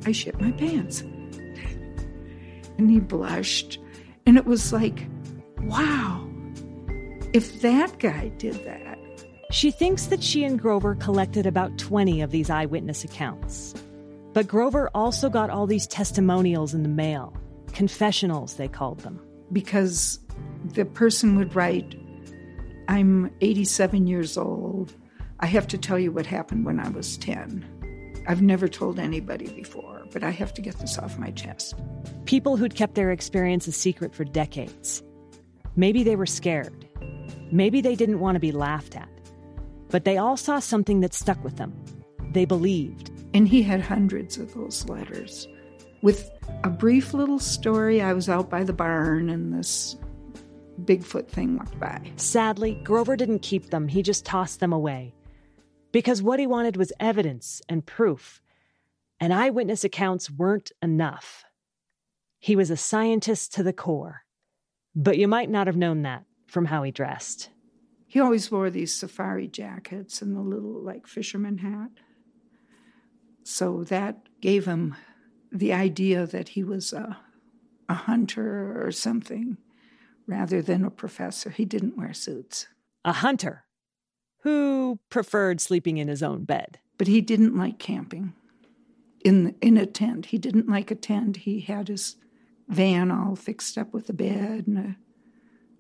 I 0.06 0.12
shit 0.12 0.39
my 0.39 0.51
pants. 0.51 1.01
and 2.77 2.89
he 2.89 2.99
blushed. 2.99 3.79
And 4.25 4.38
it 4.38 4.45
was 4.45 4.73
like, 4.73 5.08
wow, 5.62 6.22
if 7.34 7.62
that 7.62 8.00
guy 8.00 8.30
did 8.38 8.63
that. 8.65 9.00
She 9.52 9.72
thinks 9.72 10.08
that 10.08 10.24
she 10.24 10.43
and 10.43 10.60
Grover 10.60 10.96
collected 10.96 11.46
about 11.46 11.78
20 11.78 12.22
of 12.22 12.32
these 12.32 12.50
eyewitness 12.50 13.04
accounts. 13.04 13.74
But 14.34 14.48
Grover 14.48 14.89
also 14.96 15.30
got 15.30 15.50
all 15.50 15.67
these 15.67 15.86
testimonials 15.86 16.74
in 16.74 16.82
the 16.84 16.89
mail, 16.89 17.36
confessionals, 17.74 18.56
they 18.56 18.67
called 18.67 19.00
them. 19.00 19.19
Because 19.52 20.19
the 20.74 20.86
person 20.86 21.36
would 21.38 21.56
write, 21.56 21.96
I'm 22.88 23.32
87 23.41 24.08
years 24.08 24.38
old. 24.38 24.93
I 25.39 25.46
have 25.46 25.67
to 25.67 25.78
tell 25.78 26.00
you 26.00 26.12
what 26.12 26.26
happened 26.26 26.65
when 26.65 26.80
I 26.80 26.89
was 26.89 27.17
10. 27.17 28.24
I've 28.28 28.41
never 28.41 28.67
told 28.67 29.00
anybody 29.00 29.54
before, 29.54 30.06
but 30.12 30.24
I 30.24 30.32
have 30.32 30.54
to 30.56 30.62
get 30.62 30.80
this 30.80 30.98
off 30.98 31.19
my 31.19 31.32
chest. 31.32 31.76
People 32.26 32.58
who'd 32.58 32.76
kept 32.76 32.96
their 32.96 33.12
experience 33.12 33.67
a 33.67 33.72
secret 33.72 34.15
for 34.15 34.24
decades. 34.24 35.04
Maybe 35.76 36.04
they 36.04 36.15
were 36.15 36.26
scared. 36.26 36.83
Maybe 37.52 37.82
they 37.82 37.96
didn't 37.96 38.19
want 38.19 38.36
to 38.36 38.39
be 38.39 38.52
laughed 38.52 38.96
at. 38.96 39.10
But 39.89 40.06
they 40.06 40.17
all 40.17 40.38
saw 40.38 40.60
something 40.60 41.02
that 41.02 41.13
stuck 41.13 41.43
with 41.43 41.58
them. 41.58 41.74
They 42.32 42.46
believed. 42.46 43.12
And 43.34 43.48
he 43.48 43.63
had 43.63 43.82
hundreds 43.82 44.38
of 44.38 44.54
those 44.54 44.88
letters 44.88 45.48
with 46.02 46.32
a 46.63 46.69
brief 46.69 47.13
little 47.13 47.39
story. 47.39 48.02
I 48.02 48.13
was 48.13 48.30
out 48.30 48.50
by 48.50 48.63
the 48.63 48.74
barn 48.74 49.30
and 49.30 49.54
this 49.54 49.98
Bigfoot 50.84 51.28
thing 51.28 51.58
walked 51.58 51.80
by. 51.80 52.02
Sadly, 52.15 52.76
Grover 52.84 53.15
didn't 53.15 53.39
keep 53.39 53.69
them, 53.69 53.88
he 53.88 54.02
just 54.02 54.26
tossed 54.26 54.60
them 54.60 54.74
away 54.74 55.13
because 55.93 56.22
what 56.22 56.39
he 56.39 56.48
wanted 56.48 56.76
was 56.76 56.91
evidence 57.00 57.62
and 57.69 57.86
proof, 57.86 58.41
and 59.22 59.32
eyewitness 59.32 59.86
accounts 59.86 60.30
weren't 60.30 60.74
enough. 60.82 61.46
He 62.39 62.58
was 62.58 62.69
a 62.69 62.76
scientist 62.76 63.54
to 63.54 63.63
the 63.63 63.72
core, 63.72 64.24
but 64.93 65.17
you 65.17 65.30
might 65.30 65.50
not 65.50 65.67
have 65.67 65.78
known 65.78 66.02
that 66.02 66.26
from 66.54 66.66
how 66.66 66.84
he 66.84 66.92
dressed. 66.92 67.50
He 68.08 68.20
always 68.20 68.52
wore 68.52 68.70
these 68.70 68.94
safari 68.94 69.48
jackets 69.48 70.22
and 70.22 70.36
the 70.36 70.42
little, 70.42 70.82
like, 70.82 71.08
fisherman 71.08 71.58
hat. 71.58 71.89
So 73.44 73.84
that 73.86 74.30
gave 74.39 74.66
him 74.66 74.96
the 75.52 75.74
idea 75.74 76.26
that 76.28 76.50
he 76.50 76.63
was 76.63 76.94
a, 76.94 77.18
a 77.89 77.94
hunter 77.94 78.86
or 78.86 78.92
something 78.92 79.58
rather 80.28 80.62
than 80.62 80.86
a 80.86 80.92
professor. 80.92 81.50
He 81.50 81.66
didn't 81.66 81.98
wear 81.98 82.13
suits. 82.13 82.68
A 83.04 83.12
hunter? 83.12 83.66
who 84.44 85.00
preferred 85.10 85.62
sleeping 85.62 85.98
in 85.98 86.10
his 86.10 86.22
own 86.22 86.44
bed. 86.44 86.78
But 86.98 87.08
he 87.08 87.22
didn't 87.22 87.58
like 87.58 87.80
camping 87.80 88.34
in, 89.24 89.56
in 89.62 89.78
a 89.78 89.86
tent. 89.86 90.28
He 90.28 90.38
didn't 90.38 90.68
like 90.68 90.92
a 90.92 90.96
tent. 90.96 91.38
He 91.38 91.62
had 91.62 91.88
his 91.88 92.18
van 92.68 93.10
all 93.10 93.38
fixed 93.38 93.78
up 93.78 93.94
with 93.94 94.10
a 94.10 94.13
bed. 94.13 94.68
And 94.68 94.78
a, 94.78 94.96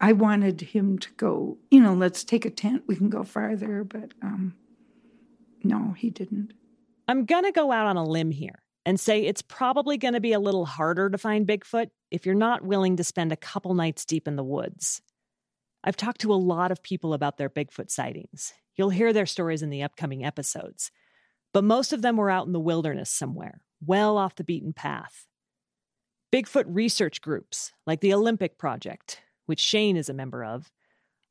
I 0.03 0.11
wanted 0.11 0.59
him 0.59 0.99
to 0.99 1.09
go, 1.13 1.57
you 1.71 1.79
know, 1.79 1.93
let's 1.93 2.25
take 2.25 2.43
a 2.43 2.49
tent. 2.49 2.83
We 2.87 2.97
can 2.97 3.09
go 3.09 3.23
farther. 3.23 3.85
But 3.85 4.11
um, 4.21 4.53
no, 5.63 5.93
he 5.97 6.09
didn't. 6.09 6.51
I'm 7.07 7.23
going 7.23 7.45
to 7.45 7.53
go 7.53 7.71
out 7.71 7.87
on 7.87 7.95
a 7.95 8.03
limb 8.03 8.29
here 8.29 8.61
and 8.85 8.99
say 8.99 9.21
it's 9.21 9.41
probably 9.41 9.97
going 9.97 10.13
to 10.13 10.19
be 10.19 10.33
a 10.33 10.41
little 10.41 10.65
harder 10.65 11.09
to 11.09 11.17
find 11.17 11.47
Bigfoot 11.47 11.87
if 12.11 12.25
you're 12.25 12.35
not 12.35 12.65
willing 12.65 12.97
to 12.97 13.03
spend 13.05 13.31
a 13.31 13.37
couple 13.37 13.73
nights 13.75 14.03
deep 14.03 14.27
in 14.27 14.35
the 14.35 14.43
woods. 14.43 15.01
I've 15.85 15.95
talked 15.95 16.19
to 16.19 16.33
a 16.33 16.35
lot 16.35 16.69
of 16.69 16.83
people 16.83 17.13
about 17.13 17.37
their 17.37 17.49
Bigfoot 17.49 17.89
sightings. 17.89 18.53
You'll 18.75 18.89
hear 18.89 19.13
their 19.13 19.25
stories 19.25 19.61
in 19.63 19.69
the 19.69 19.83
upcoming 19.83 20.25
episodes. 20.25 20.91
But 21.53 21.63
most 21.63 21.93
of 21.93 22.01
them 22.01 22.17
were 22.17 22.29
out 22.29 22.45
in 22.45 22.51
the 22.51 22.59
wilderness 22.59 23.09
somewhere, 23.09 23.61
well 23.79 24.17
off 24.17 24.35
the 24.35 24.43
beaten 24.43 24.73
path. 24.73 25.27
Bigfoot 26.29 26.65
research 26.67 27.21
groups, 27.21 27.71
like 27.87 28.01
the 28.01 28.13
Olympic 28.13 28.57
Project, 28.57 29.21
which 29.45 29.59
Shane 29.59 29.97
is 29.97 30.09
a 30.09 30.13
member 30.13 30.43
of, 30.43 30.71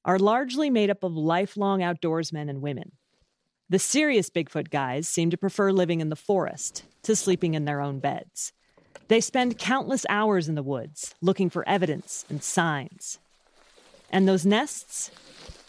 are 0.04 0.18
largely 0.18 0.70
made 0.70 0.90
up 0.90 1.02
of 1.02 1.14
lifelong 1.14 1.80
outdoorsmen 1.80 2.50
and 2.50 2.60
women. 2.60 2.92
The 3.68 3.78
serious 3.78 4.28
Bigfoot 4.28 4.70
guys 4.70 5.08
seem 5.08 5.30
to 5.30 5.36
prefer 5.36 5.72
living 5.72 6.00
in 6.00 6.08
the 6.08 6.16
forest 6.16 6.84
to 7.04 7.16
sleeping 7.16 7.54
in 7.54 7.64
their 7.64 7.80
own 7.80 8.00
beds. 8.00 8.52
They 9.08 9.20
spend 9.20 9.58
countless 9.58 10.04
hours 10.08 10.48
in 10.48 10.54
the 10.54 10.62
woods 10.62 11.14
looking 11.20 11.50
for 11.50 11.66
evidence 11.68 12.24
and 12.28 12.42
signs, 12.42 13.18
and 14.10 14.28
those 14.28 14.44
nests, 14.44 15.10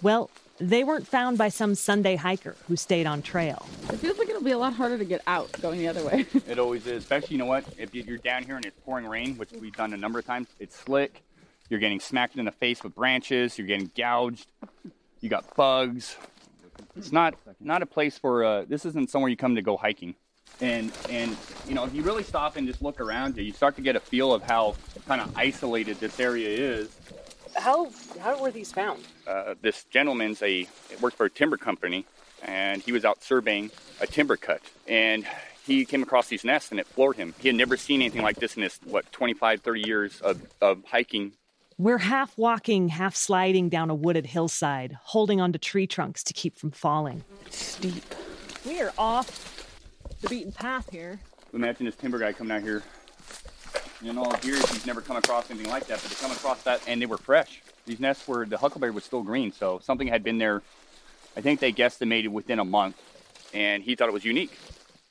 well, 0.02 0.30
they 0.60 0.84
weren't 0.84 1.08
found 1.08 1.38
by 1.38 1.50
some 1.50 1.76
Sunday 1.76 2.16
hiker 2.16 2.56
who 2.68 2.76
stayed 2.76 3.08
on 3.08 3.22
trail. 3.22 3.66
It 3.90 3.98
feels 3.98 4.18
like 4.18 4.30
it'll 4.30 4.44
be 4.44 4.52
a 4.52 4.58
lot 4.58 4.74
harder 4.74 4.98
to 4.98 5.06
get 5.06 5.22
out 5.26 5.52
going 5.62 5.80
the 5.80 5.88
other 5.88 6.06
way. 6.06 6.26
it 6.48 6.60
always 6.60 6.86
is, 6.86 7.04
especially, 7.04 7.36
you 7.36 7.38
know 7.38 7.46
what, 7.46 7.66
if 7.78 7.96
you're 7.96 8.18
down 8.18 8.44
here 8.44 8.58
and 8.58 8.66
it's 8.66 8.80
pouring 8.86 9.08
rain, 9.08 9.38
which 9.38 9.52
we've 9.54 9.76
done 9.76 9.94
a 9.94 9.98
number 9.98 10.20
of 10.20 10.26
times, 10.26 10.48
it's 10.60 10.76
slick. 10.76 11.24
You're 11.70 11.80
getting 11.80 12.00
smacked 12.00 12.36
in 12.36 12.46
the 12.46 12.52
face 12.52 12.84
with 12.84 12.96
branches. 12.96 13.58
You're 13.58 13.68
getting 13.68 13.92
gouged. 13.96 14.48
You 15.22 15.30
got 15.30 15.56
bugs. 15.56 16.16
It's 16.96 17.12
not 17.12 17.36
not 17.60 17.82
a 17.82 17.86
place 17.86 18.18
for. 18.18 18.44
Uh, 18.44 18.66
this 18.68 18.86
isn't 18.86 19.10
somewhere 19.10 19.30
you 19.30 19.38
come 19.38 19.56
to 19.56 19.62
go 19.62 19.78
hiking. 19.78 20.16
And 20.62 20.92
and 21.10 21.36
you 21.68 21.74
know 21.74 21.86
if 21.86 21.94
you 21.94 22.04
really 22.04 22.24
stop 22.24 22.58
and 22.58 22.68
just 22.68 22.82
look 22.82 23.00
around 23.02 23.38
you, 23.38 23.44
you 23.44 23.54
start 23.54 23.76
to 23.78 23.82
get 23.82 23.96
a 23.96 24.00
feel 24.00 24.34
of 24.34 24.44
how 24.44 24.76
kind 25.08 25.22
of 25.22 25.36
isolated 25.36 26.00
this 26.00 26.20
area 26.20 26.50
is 26.50 26.90
how 27.56 27.90
how 28.20 28.42
were 28.42 28.52
these 28.52 28.72
found? 28.72 29.04
Uh, 29.28 29.56
this 29.62 29.86
gentleman's 29.86 30.42
a 30.42 30.68
worked 31.02 31.18
for 31.18 31.26
a 31.26 31.30
timber 31.30 31.58
company, 31.58 32.06
and 32.42 32.82
he 32.82 32.92
was 32.92 33.06
out 33.06 33.24
surveying 33.24 33.72
a 34.02 34.08
timber 34.08 34.38
cut, 34.38 34.62
and 34.88 35.26
he 35.66 35.86
came 35.86 36.04
across 36.04 36.28
these 36.28 36.44
nests, 36.44 36.72
and 36.72 36.80
it 36.80 36.88
floored 36.88 37.16
him. 37.16 37.34
He 37.40 37.48
had 37.48 37.56
never 37.56 37.78
seen 37.78 38.02
anything 38.02 38.22
like 38.22 38.38
this 38.38 38.58
in 38.58 38.64
his 38.64 38.80
what 38.84 39.12
25, 39.12 39.62
30 39.62 39.82
years 39.82 40.22
of, 40.22 40.42
of 40.62 40.84
hiking. 40.86 41.34
We're 41.84 41.98
half 41.98 42.38
walking, 42.38 42.88
half 42.88 43.14
sliding 43.14 43.68
down 43.68 43.90
a 43.90 43.94
wooded 43.94 44.26
hillside, 44.26 44.98
holding 45.02 45.42
onto 45.42 45.60
tree 45.60 45.86
trunks 45.86 46.24
to 46.24 46.32
keep 46.32 46.58
from 46.58 46.72
falling. 46.72 47.26
It's 47.46 47.58
steep. 47.58 48.06
We 48.66 48.80
are 48.80 48.94
off 48.98 49.68
the 50.22 50.30
beaten 50.30 50.54
path 50.54 50.90
here. 50.90 51.20
Imagine 51.54 51.86
this 51.86 51.98
timber 51.98 52.20
guy 52.20 52.32
coming 52.32 52.56
out 52.56 52.62
here 52.62 52.84
in 54.02 54.18
all 54.18 54.34
years 54.44 54.66
he's 54.70 54.86
never 54.86 55.02
come 55.02 55.18
across 55.18 55.52
anything 55.52 55.70
like 55.70 55.86
that, 55.88 56.02
but 56.02 56.10
to 56.10 56.16
come 56.22 56.32
across 56.32 56.64
that 56.64 56.82
and 56.88 57.02
they 57.02 57.06
were 57.06 57.18
fresh. 57.18 57.62
These 57.86 58.00
nests 58.00 58.30
were 58.30 58.46
the 58.46 58.58
huckleberry 58.58 58.94
was 58.94 59.04
still 59.04 59.22
green, 59.22 59.52
so 59.52 59.80
something 59.80 60.08
had 60.08 60.24
been 60.24 60.38
there. 60.38 60.62
I 61.36 61.42
think 61.42 61.60
they 61.60 61.74
guesstimated 61.74 62.30
within 62.30 62.60
a 62.60 62.66
month, 62.66 62.96
and 63.54 63.84
he 63.84 63.96
thought 63.96 64.08
it 64.08 64.14
was 64.14 64.24
unique. 64.24 64.58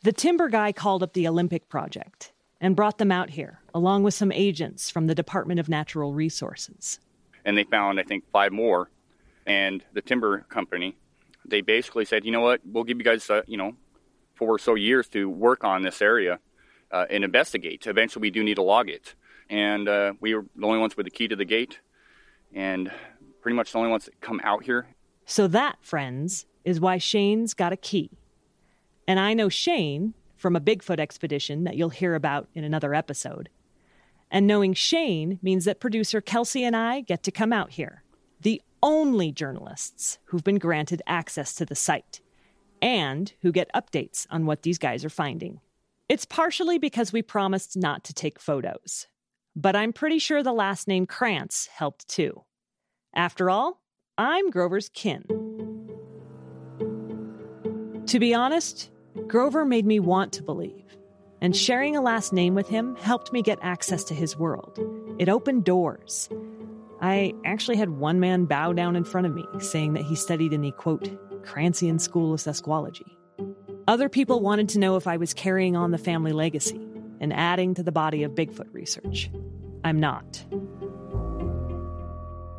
The 0.04 0.12
timber 0.12 0.48
guy 0.48 0.72
called 0.72 1.02
up 1.02 1.12
the 1.12 1.28
Olympic 1.28 1.68
Project 1.68 2.31
and 2.62 2.76
brought 2.76 2.98
them 2.98 3.10
out 3.10 3.30
here, 3.30 3.58
along 3.74 4.04
with 4.04 4.14
some 4.14 4.30
agents 4.30 4.88
from 4.88 5.08
the 5.08 5.14
Department 5.14 5.58
of 5.58 5.68
Natural 5.68 6.14
Resources. 6.14 7.00
And 7.44 7.58
they 7.58 7.64
found, 7.64 7.98
I 7.98 8.04
think, 8.04 8.24
five 8.30 8.52
more. 8.52 8.88
And 9.44 9.84
the 9.92 10.00
timber 10.00 10.46
company, 10.48 10.96
they 11.44 11.60
basically 11.60 12.04
said, 12.04 12.24
you 12.24 12.30
know 12.30 12.40
what, 12.40 12.60
we'll 12.64 12.84
give 12.84 12.98
you 12.98 13.04
guys, 13.04 13.28
uh, 13.28 13.42
you 13.48 13.56
know, 13.56 13.74
four 14.36 14.54
or 14.54 14.58
so 14.60 14.76
years 14.76 15.08
to 15.08 15.28
work 15.28 15.64
on 15.64 15.82
this 15.82 16.00
area 16.00 16.38
uh, 16.92 17.06
and 17.10 17.24
investigate. 17.24 17.84
Eventually, 17.88 18.22
we 18.22 18.30
do 18.30 18.44
need 18.44 18.54
to 18.54 18.62
log 18.62 18.88
it. 18.88 19.16
And 19.50 19.88
uh, 19.88 20.12
we 20.20 20.36
were 20.36 20.46
the 20.54 20.64
only 20.64 20.78
ones 20.78 20.96
with 20.96 21.04
the 21.04 21.10
key 21.10 21.26
to 21.26 21.36
the 21.36 21.44
gate, 21.44 21.80
and 22.54 22.90
pretty 23.42 23.56
much 23.56 23.72
the 23.72 23.78
only 23.78 23.90
ones 23.90 24.04
that 24.04 24.20
come 24.20 24.40
out 24.44 24.62
here. 24.62 24.86
So, 25.26 25.48
that, 25.48 25.78
friends, 25.82 26.46
is 26.64 26.80
why 26.80 26.98
Shane's 26.98 27.54
got 27.54 27.72
a 27.72 27.76
key. 27.76 28.10
And 29.06 29.18
I 29.18 29.34
know 29.34 29.48
Shane 29.48 30.14
from 30.42 30.56
a 30.56 30.60
Bigfoot 30.60 30.98
expedition 30.98 31.62
that 31.62 31.76
you'll 31.76 31.90
hear 31.90 32.16
about 32.16 32.48
in 32.52 32.64
another 32.64 32.94
episode. 32.94 33.48
And 34.28 34.44
knowing 34.44 34.74
Shane 34.74 35.38
means 35.40 35.66
that 35.66 35.78
producer 35.78 36.20
Kelsey 36.20 36.64
and 36.64 36.74
I 36.74 37.02
get 37.02 37.22
to 37.22 37.30
come 37.30 37.52
out 37.52 37.70
here, 37.70 38.02
the 38.40 38.60
only 38.82 39.30
journalists 39.30 40.18
who've 40.24 40.42
been 40.42 40.58
granted 40.58 41.00
access 41.06 41.54
to 41.54 41.64
the 41.64 41.76
site 41.76 42.20
and 42.82 43.32
who 43.42 43.52
get 43.52 43.72
updates 43.72 44.26
on 44.30 44.44
what 44.44 44.62
these 44.62 44.78
guys 44.78 45.04
are 45.04 45.10
finding. 45.10 45.60
It's 46.08 46.24
partially 46.24 46.76
because 46.76 47.12
we 47.12 47.22
promised 47.22 47.76
not 47.76 48.02
to 48.04 48.12
take 48.12 48.40
photos, 48.40 49.06
but 49.54 49.76
I'm 49.76 49.92
pretty 49.92 50.18
sure 50.18 50.42
the 50.42 50.52
last 50.52 50.88
name 50.88 51.06
Krantz 51.06 51.68
helped 51.68 52.08
too. 52.08 52.42
After 53.14 53.48
all, 53.48 53.80
I'm 54.18 54.50
Grover's 54.50 54.88
kin. 54.88 55.22
To 58.06 58.18
be 58.18 58.34
honest, 58.34 58.90
Grover 59.26 59.64
made 59.64 59.86
me 59.86 60.00
want 60.00 60.32
to 60.34 60.42
believe, 60.42 60.96
and 61.40 61.56
sharing 61.56 61.96
a 61.96 62.00
last 62.00 62.32
name 62.32 62.54
with 62.54 62.68
him 62.68 62.96
helped 62.96 63.32
me 63.32 63.42
get 63.42 63.58
access 63.62 64.04
to 64.04 64.14
his 64.14 64.36
world. 64.36 64.78
It 65.18 65.28
opened 65.28 65.64
doors. 65.64 66.28
I 67.00 67.34
actually 67.44 67.76
had 67.76 67.90
one 67.90 68.20
man 68.20 68.46
bow 68.46 68.72
down 68.72 68.96
in 68.96 69.04
front 69.04 69.26
of 69.26 69.34
me, 69.34 69.44
saying 69.58 69.94
that 69.94 70.04
he 70.04 70.14
studied 70.14 70.52
in 70.52 70.62
the 70.62 70.72
quote, 70.72 71.10
Krantzian 71.44 72.00
School 72.00 72.32
of 72.32 72.40
Sasquology. 72.40 73.10
Other 73.88 74.08
people 74.08 74.40
wanted 74.40 74.70
to 74.70 74.78
know 74.78 74.96
if 74.96 75.06
I 75.06 75.16
was 75.16 75.34
carrying 75.34 75.76
on 75.76 75.90
the 75.90 75.98
family 75.98 76.32
legacy 76.32 76.80
and 77.20 77.32
adding 77.32 77.74
to 77.74 77.82
the 77.82 77.92
body 77.92 78.22
of 78.22 78.32
Bigfoot 78.32 78.72
research. 78.72 79.30
I'm 79.84 79.98
not. 79.98 80.44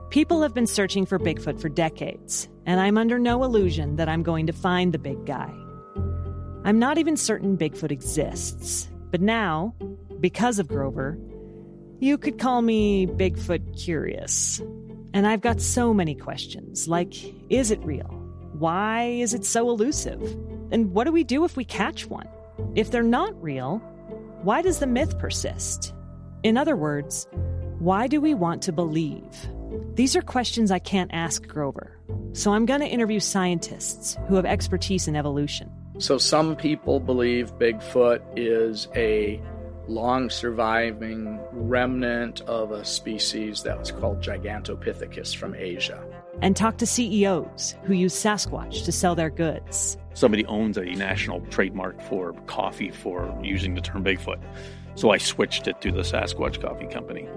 People 0.09 0.41
have 0.43 0.53
been 0.53 0.67
searching 0.67 1.05
for 1.05 1.17
Bigfoot 1.17 1.59
for 1.59 1.69
decades, 1.69 2.47
and 2.65 2.79
I'm 2.79 2.97
under 2.97 3.17
no 3.17 3.43
illusion 3.43 3.95
that 3.95 4.09
I'm 4.09 4.21
going 4.21 4.47
to 4.47 4.53
find 4.53 4.93
the 4.93 4.99
big 4.99 5.25
guy. 5.25 5.51
I'm 6.65 6.79
not 6.79 6.97
even 6.97 7.17
certain 7.17 7.57
Bigfoot 7.57 7.91
exists, 7.91 8.89
but 9.11 9.19
now, 9.19 9.75
because 10.21 10.59
of 10.59 10.69
Grover, 10.69 11.17
you 11.99 12.17
could 12.17 12.39
call 12.39 12.61
me 12.61 13.05
Bigfoot 13.05 13.77
curious. 13.77 14.61
And 15.13 15.27
I've 15.27 15.41
got 15.41 15.59
so 15.59 15.93
many 15.93 16.15
questions 16.15 16.87
like 16.87 17.13
is 17.49 17.69
it 17.69 17.83
real? 17.83 18.07
Why 18.53 19.03
is 19.03 19.33
it 19.33 19.45
so 19.45 19.69
elusive? 19.69 20.21
And 20.71 20.93
what 20.93 21.03
do 21.03 21.11
we 21.11 21.25
do 21.25 21.43
if 21.43 21.57
we 21.57 21.65
catch 21.65 22.05
one? 22.07 22.29
If 22.75 22.91
they're 22.91 23.03
not 23.03 23.41
real, 23.43 23.79
why 24.43 24.61
does 24.61 24.79
the 24.79 24.87
myth 24.87 25.19
persist? 25.19 25.93
In 26.43 26.57
other 26.57 26.77
words, 26.77 27.27
why 27.79 28.07
do 28.07 28.21
we 28.21 28.33
want 28.33 28.61
to 28.63 28.71
believe? 28.71 29.49
These 29.95 30.15
are 30.15 30.21
questions 30.21 30.71
I 30.71 30.79
can't 30.79 31.13
ask 31.13 31.45
Grover. 31.45 31.97
So 32.31 32.53
I'm 32.53 32.65
going 32.65 32.79
to 32.79 32.87
interview 32.87 33.19
scientists 33.19 34.17
who 34.27 34.35
have 34.35 34.45
expertise 34.45 35.09
in 35.09 35.15
evolution. 35.17 35.69
So 35.99 36.17
some 36.17 36.55
people 36.55 36.99
believe 36.99 37.53
Bigfoot 37.59 38.21
is 38.35 38.87
a 38.95 39.39
long 39.87 40.29
surviving 40.29 41.39
remnant 41.51 42.41
of 42.41 42.71
a 42.71 42.83
species 42.83 43.63
that 43.63 43.77
was 43.77 43.91
called 43.91 44.21
Gigantopithecus 44.21 45.35
from 45.35 45.53
Asia. 45.53 46.03
And 46.41 46.55
talk 46.55 46.77
to 46.77 46.87
CEOs 46.87 47.75
who 47.83 47.93
use 47.93 48.13
Sasquatch 48.15 48.85
to 48.85 48.91
sell 48.91 49.13
their 49.13 49.29
goods. 49.29 49.97
Somebody 50.15 50.45
owns 50.45 50.77
a 50.77 50.85
national 50.85 51.41
trademark 51.47 52.01
for 52.01 52.33
coffee 52.47 52.91
for 52.91 53.37
using 53.43 53.75
the 53.75 53.81
term 53.81 54.03
Bigfoot. 54.03 54.41
So 54.95 55.11
I 55.11 55.17
switched 55.17 55.67
it 55.67 55.79
to 55.81 55.91
the 55.91 56.01
Sasquatch 56.01 56.61
Coffee 56.61 56.87
Company. 56.87 57.27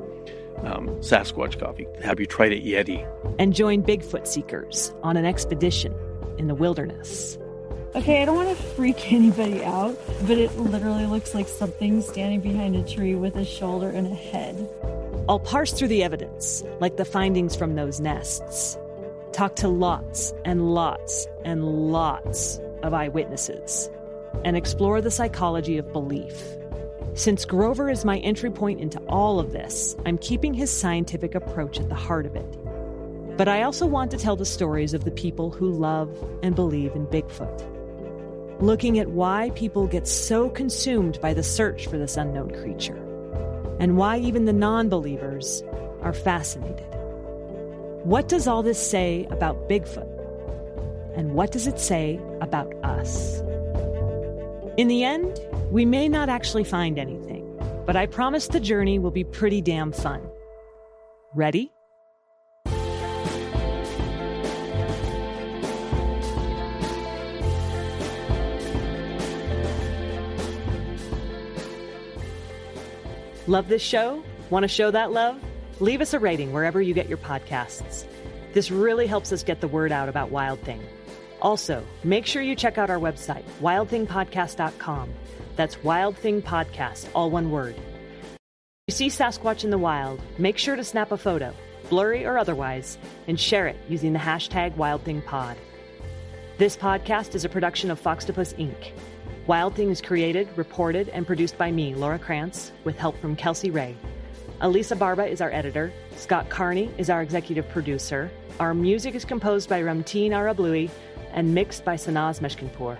Um, 0.62 0.88
Sasquatch 1.00 1.58
Coffee. 1.58 1.86
Have 2.02 2.20
you 2.20 2.26
tried 2.26 2.52
it, 2.52 2.64
Yeti? 2.64 3.06
And 3.38 3.54
join 3.54 3.82
Bigfoot 3.82 4.26
seekers 4.26 4.94
on 5.02 5.16
an 5.18 5.26
expedition 5.26 5.94
in 6.38 6.46
the 6.46 6.54
wilderness. 6.54 7.38
Okay, 7.96 8.20
I 8.20 8.26
don't 8.26 8.36
want 8.36 8.54
to 8.54 8.62
freak 8.62 9.10
anybody 9.12 9.64
out, 9.64 9.98
but 10.26 10.36
it 10.36 10.54
literally 10.58 11.06
looks 11.06 11.34
like 11.34 11.48
something 11.48 12.02
standing 12.02 12.40
behind 12.40 12.76
a 12.76 12.82
tree 12.82 13.14
with 13.14 13.36
a 13.36 13.44
shoulder 13.44 13.88
and 13.88 14.06
a 14.06 14.14
head. 14.14 14.68
I'll 15.30 15.40
parse 15.40 15.72
through 15.72 15.88
the 15.88 16.04
evidence, 16.04 16.62
like 16.78 16.98
the 16.98 17.06
findings 17.06 17.56
from 17.56 17.74
those 17.74 17.98
nests. 17.98 18.76
Talk 19.32 19.56
to 19.56 19.68
lots 19.68 20.34
and 20.44 20.74
lots 20.74 21.26
and 21.42 21.90
lots 21.90 22.60
of 22.82 22.92
eyewitnesses, 22.92 23.88
and 24.44 24.58
explore 24.58 25.00
the 25.00 25.10
psychology 25.10 25.78
of 25.78 25.90
belief. 25.90 26.38
Since 27.14 27.46
Grover 27.46 27.88
is 27.88 28.04
my 28.04 28.18
entry 28.18 28.50
point 28.50 28.78
into 28.78 29.00
all 29.08 29.40
of 29.40 29.52
this, 29.52 29.96
I'm 30.04 30.18
keeping 30.18 30.52
his 30.52 30.70
scientific 30.70 31.34
approach 31.34 31.80
at 31.80 31.88
the 31.88 31.94
heart 31.94 32.26
of 32.26 32.36
it. 32.36 33.38
But 33.38 33.48
I 33.48 33.62
also 33.62 33.86
want 33.86 34.10
to 34.10 34.18
tell 34.18 34.36
the 34.36 34.44
stories 34.44 34.92
of 34.92 35.04
the 35.04 35.10
people 35.10 35.48
who 35.50 35.70
love 35.70 36.14
and 36.42 36.54
believe 36.54 36.94
in 36.94 37.06
Bigfoot 37.06 37.72
looking 38.60 38.98
at 38.98 39.08
why 39.08 39.50
people 39.54 39.86
get 39.86 40.06
so 40.06 40.48
consumed 40.50 41.20
by 41.20 41.34
the 41.34 41.42
search 41.42 41.86
for 41.86 41.98
this 41.98 42.16
unknown 42.16 42.50
creature, 42.50 42.96
and 43.78 43.96
why 43.96 44.18
even 44.18 44.44
the 44.44 44.52
non 44.52 44.88
believers 44.88 45.62
are 46.02 46.12
fascinated. 46.12 46.86
What 48.04 48.28
does 48.28 48.46
all 48.46 48.62
this 48.62 48.78
say 48.78 49.26
about 49.30 49.68
Bigfoot? 49.68 50.12
And 51.16 51.34
what 51.34 51.50
does 51.50 51.66
it 51.66 51.80
say 51.80 52.20
about 52.40 52.72
us? 52.84 53.40
In 54.76 54.88
the 54.88 55.04
end, 55.04 55.40
we 55.70 55.84
may 55.84 56.08
not 56.08 56.28
actually 56.28 56.64
find 56.64 56.98
anything, 56.98 57.44
but 57.86 57.96
I 57.96 58.06
promise 58.06 58.48
the 58.48 58.60
journey 58.60 58.98
will 58.98 59.10
be 59.10 59.24
pretty 59.24 59.60
damn 59.60 59.92
fun. 59.92 60.20
Ready? 61.34 61.72
Love 73.48 73.68
this 73.68 73.82
show? 73.82 74.24
Want 74.50 74.64
to 74.64 74.68
show 74.68 74.90
that 74.90 75.12
love? 75.12 75.40
Leave 75.78 76.00
us 76.00 76.14
a 76.14 76.18
rating 76.18 76.52
wherever 76.52 76.82
you 76.82 76.92
get 76.92 77.08
your 77.08 77.18
podcasts. 77.18 78.04
This 78.52 78.72
really 78.72 79.06
helps 79.06 79.32
us 79.32 79.44
get 79.44 79.60
the 79.60 79.68
word 79.68 79.92
out 79.92 80.08
about 80.08 80.32
Wild 80.32 80.58
Thing. 80.62 80.82
Also, 81.40 81.86
make 82.02 82.26
sure 82.26 82.42
you 82.42 82.56
check 82.56 82.76
out 82.76 82.90
our 82.90 82.98
website, 82.98 83.44
wildthingpodcast.com. 83.60 85.10
That's 85.54 85.80
Wild 85.84 86.16
Thing 86.18 86.42
Podcast, 86.42 87.08
all 87.14 87.30
one 87.30 87.52
word. 87.52 87.76
If 88.88 88.88
you 88.88 88.94
see 88.94 89.06
Sasquatch 89.08 89.62
in 89.62 89.70
the 89.70 89.78
wild, 89.78 90.20
make 90.38 90.58
sure 90.58 90.74
to 90.74 90.82
snap 90.82 91.12
a 91.12 91.16
photo, 91.16 91.54
blurry 91.88 92.26
or 92.26 92.38
otherwise, 92.38 92.98
and 93.28 93.38
share 93.38 93.68
it 93.68 93.76
using 93.88 94.12
the 94.12 94.18
hashtag 94.18 94.74
WildThingPod. 94.74 95.54
This 96.58 96.76
podcast 96.76 97.36
is 97.36 97.44
a 97.44 97.48
production 97.48 97.92
of 97.92 98.02
Foxtopus 98.02 98.54
Inc. 98.58 98.92
Wild 99.46 99.76
Thing 99.76 99.90
is 99.90 100.00
created, 100.00 100.48
reported, 100.56 101.08
and 101.10 101.24
produced 101.24 101.56
by 101.56 101.70
me, 101.70 101.94
Laura 101.94 102.18
Krantz, 102.18 102.72
with 102.82 102.98
help 102.98 103.16
from 103.20 103.36
Kelsey 103.36 103.70
Ray. 103.70 103.94
Elisa 104.60 104.96
Barba 104.96 105.24
is 105.24 105.40
our 105.40 105.52
editor. 105.52 105.92
Scott 106.16 106.48
Carney 106.48 106.90
is 106.98 107.10
our 107.10 107.22
executive 107.22 107.68
producer. 107.68 108.28
Our 108.58 108.74
music 108.74 109.14
is 109.14 109.24
composed 109.24 109.68
by 109.68 109.82
Ramteen 109.82 110.30
Arablouei 110.30 110.90
and 111.32 111.54
mixed 111.54 111.84
by 111.84 111.94
Sanaz 111.94 112.40
Meshkinpour. 112.40 112.98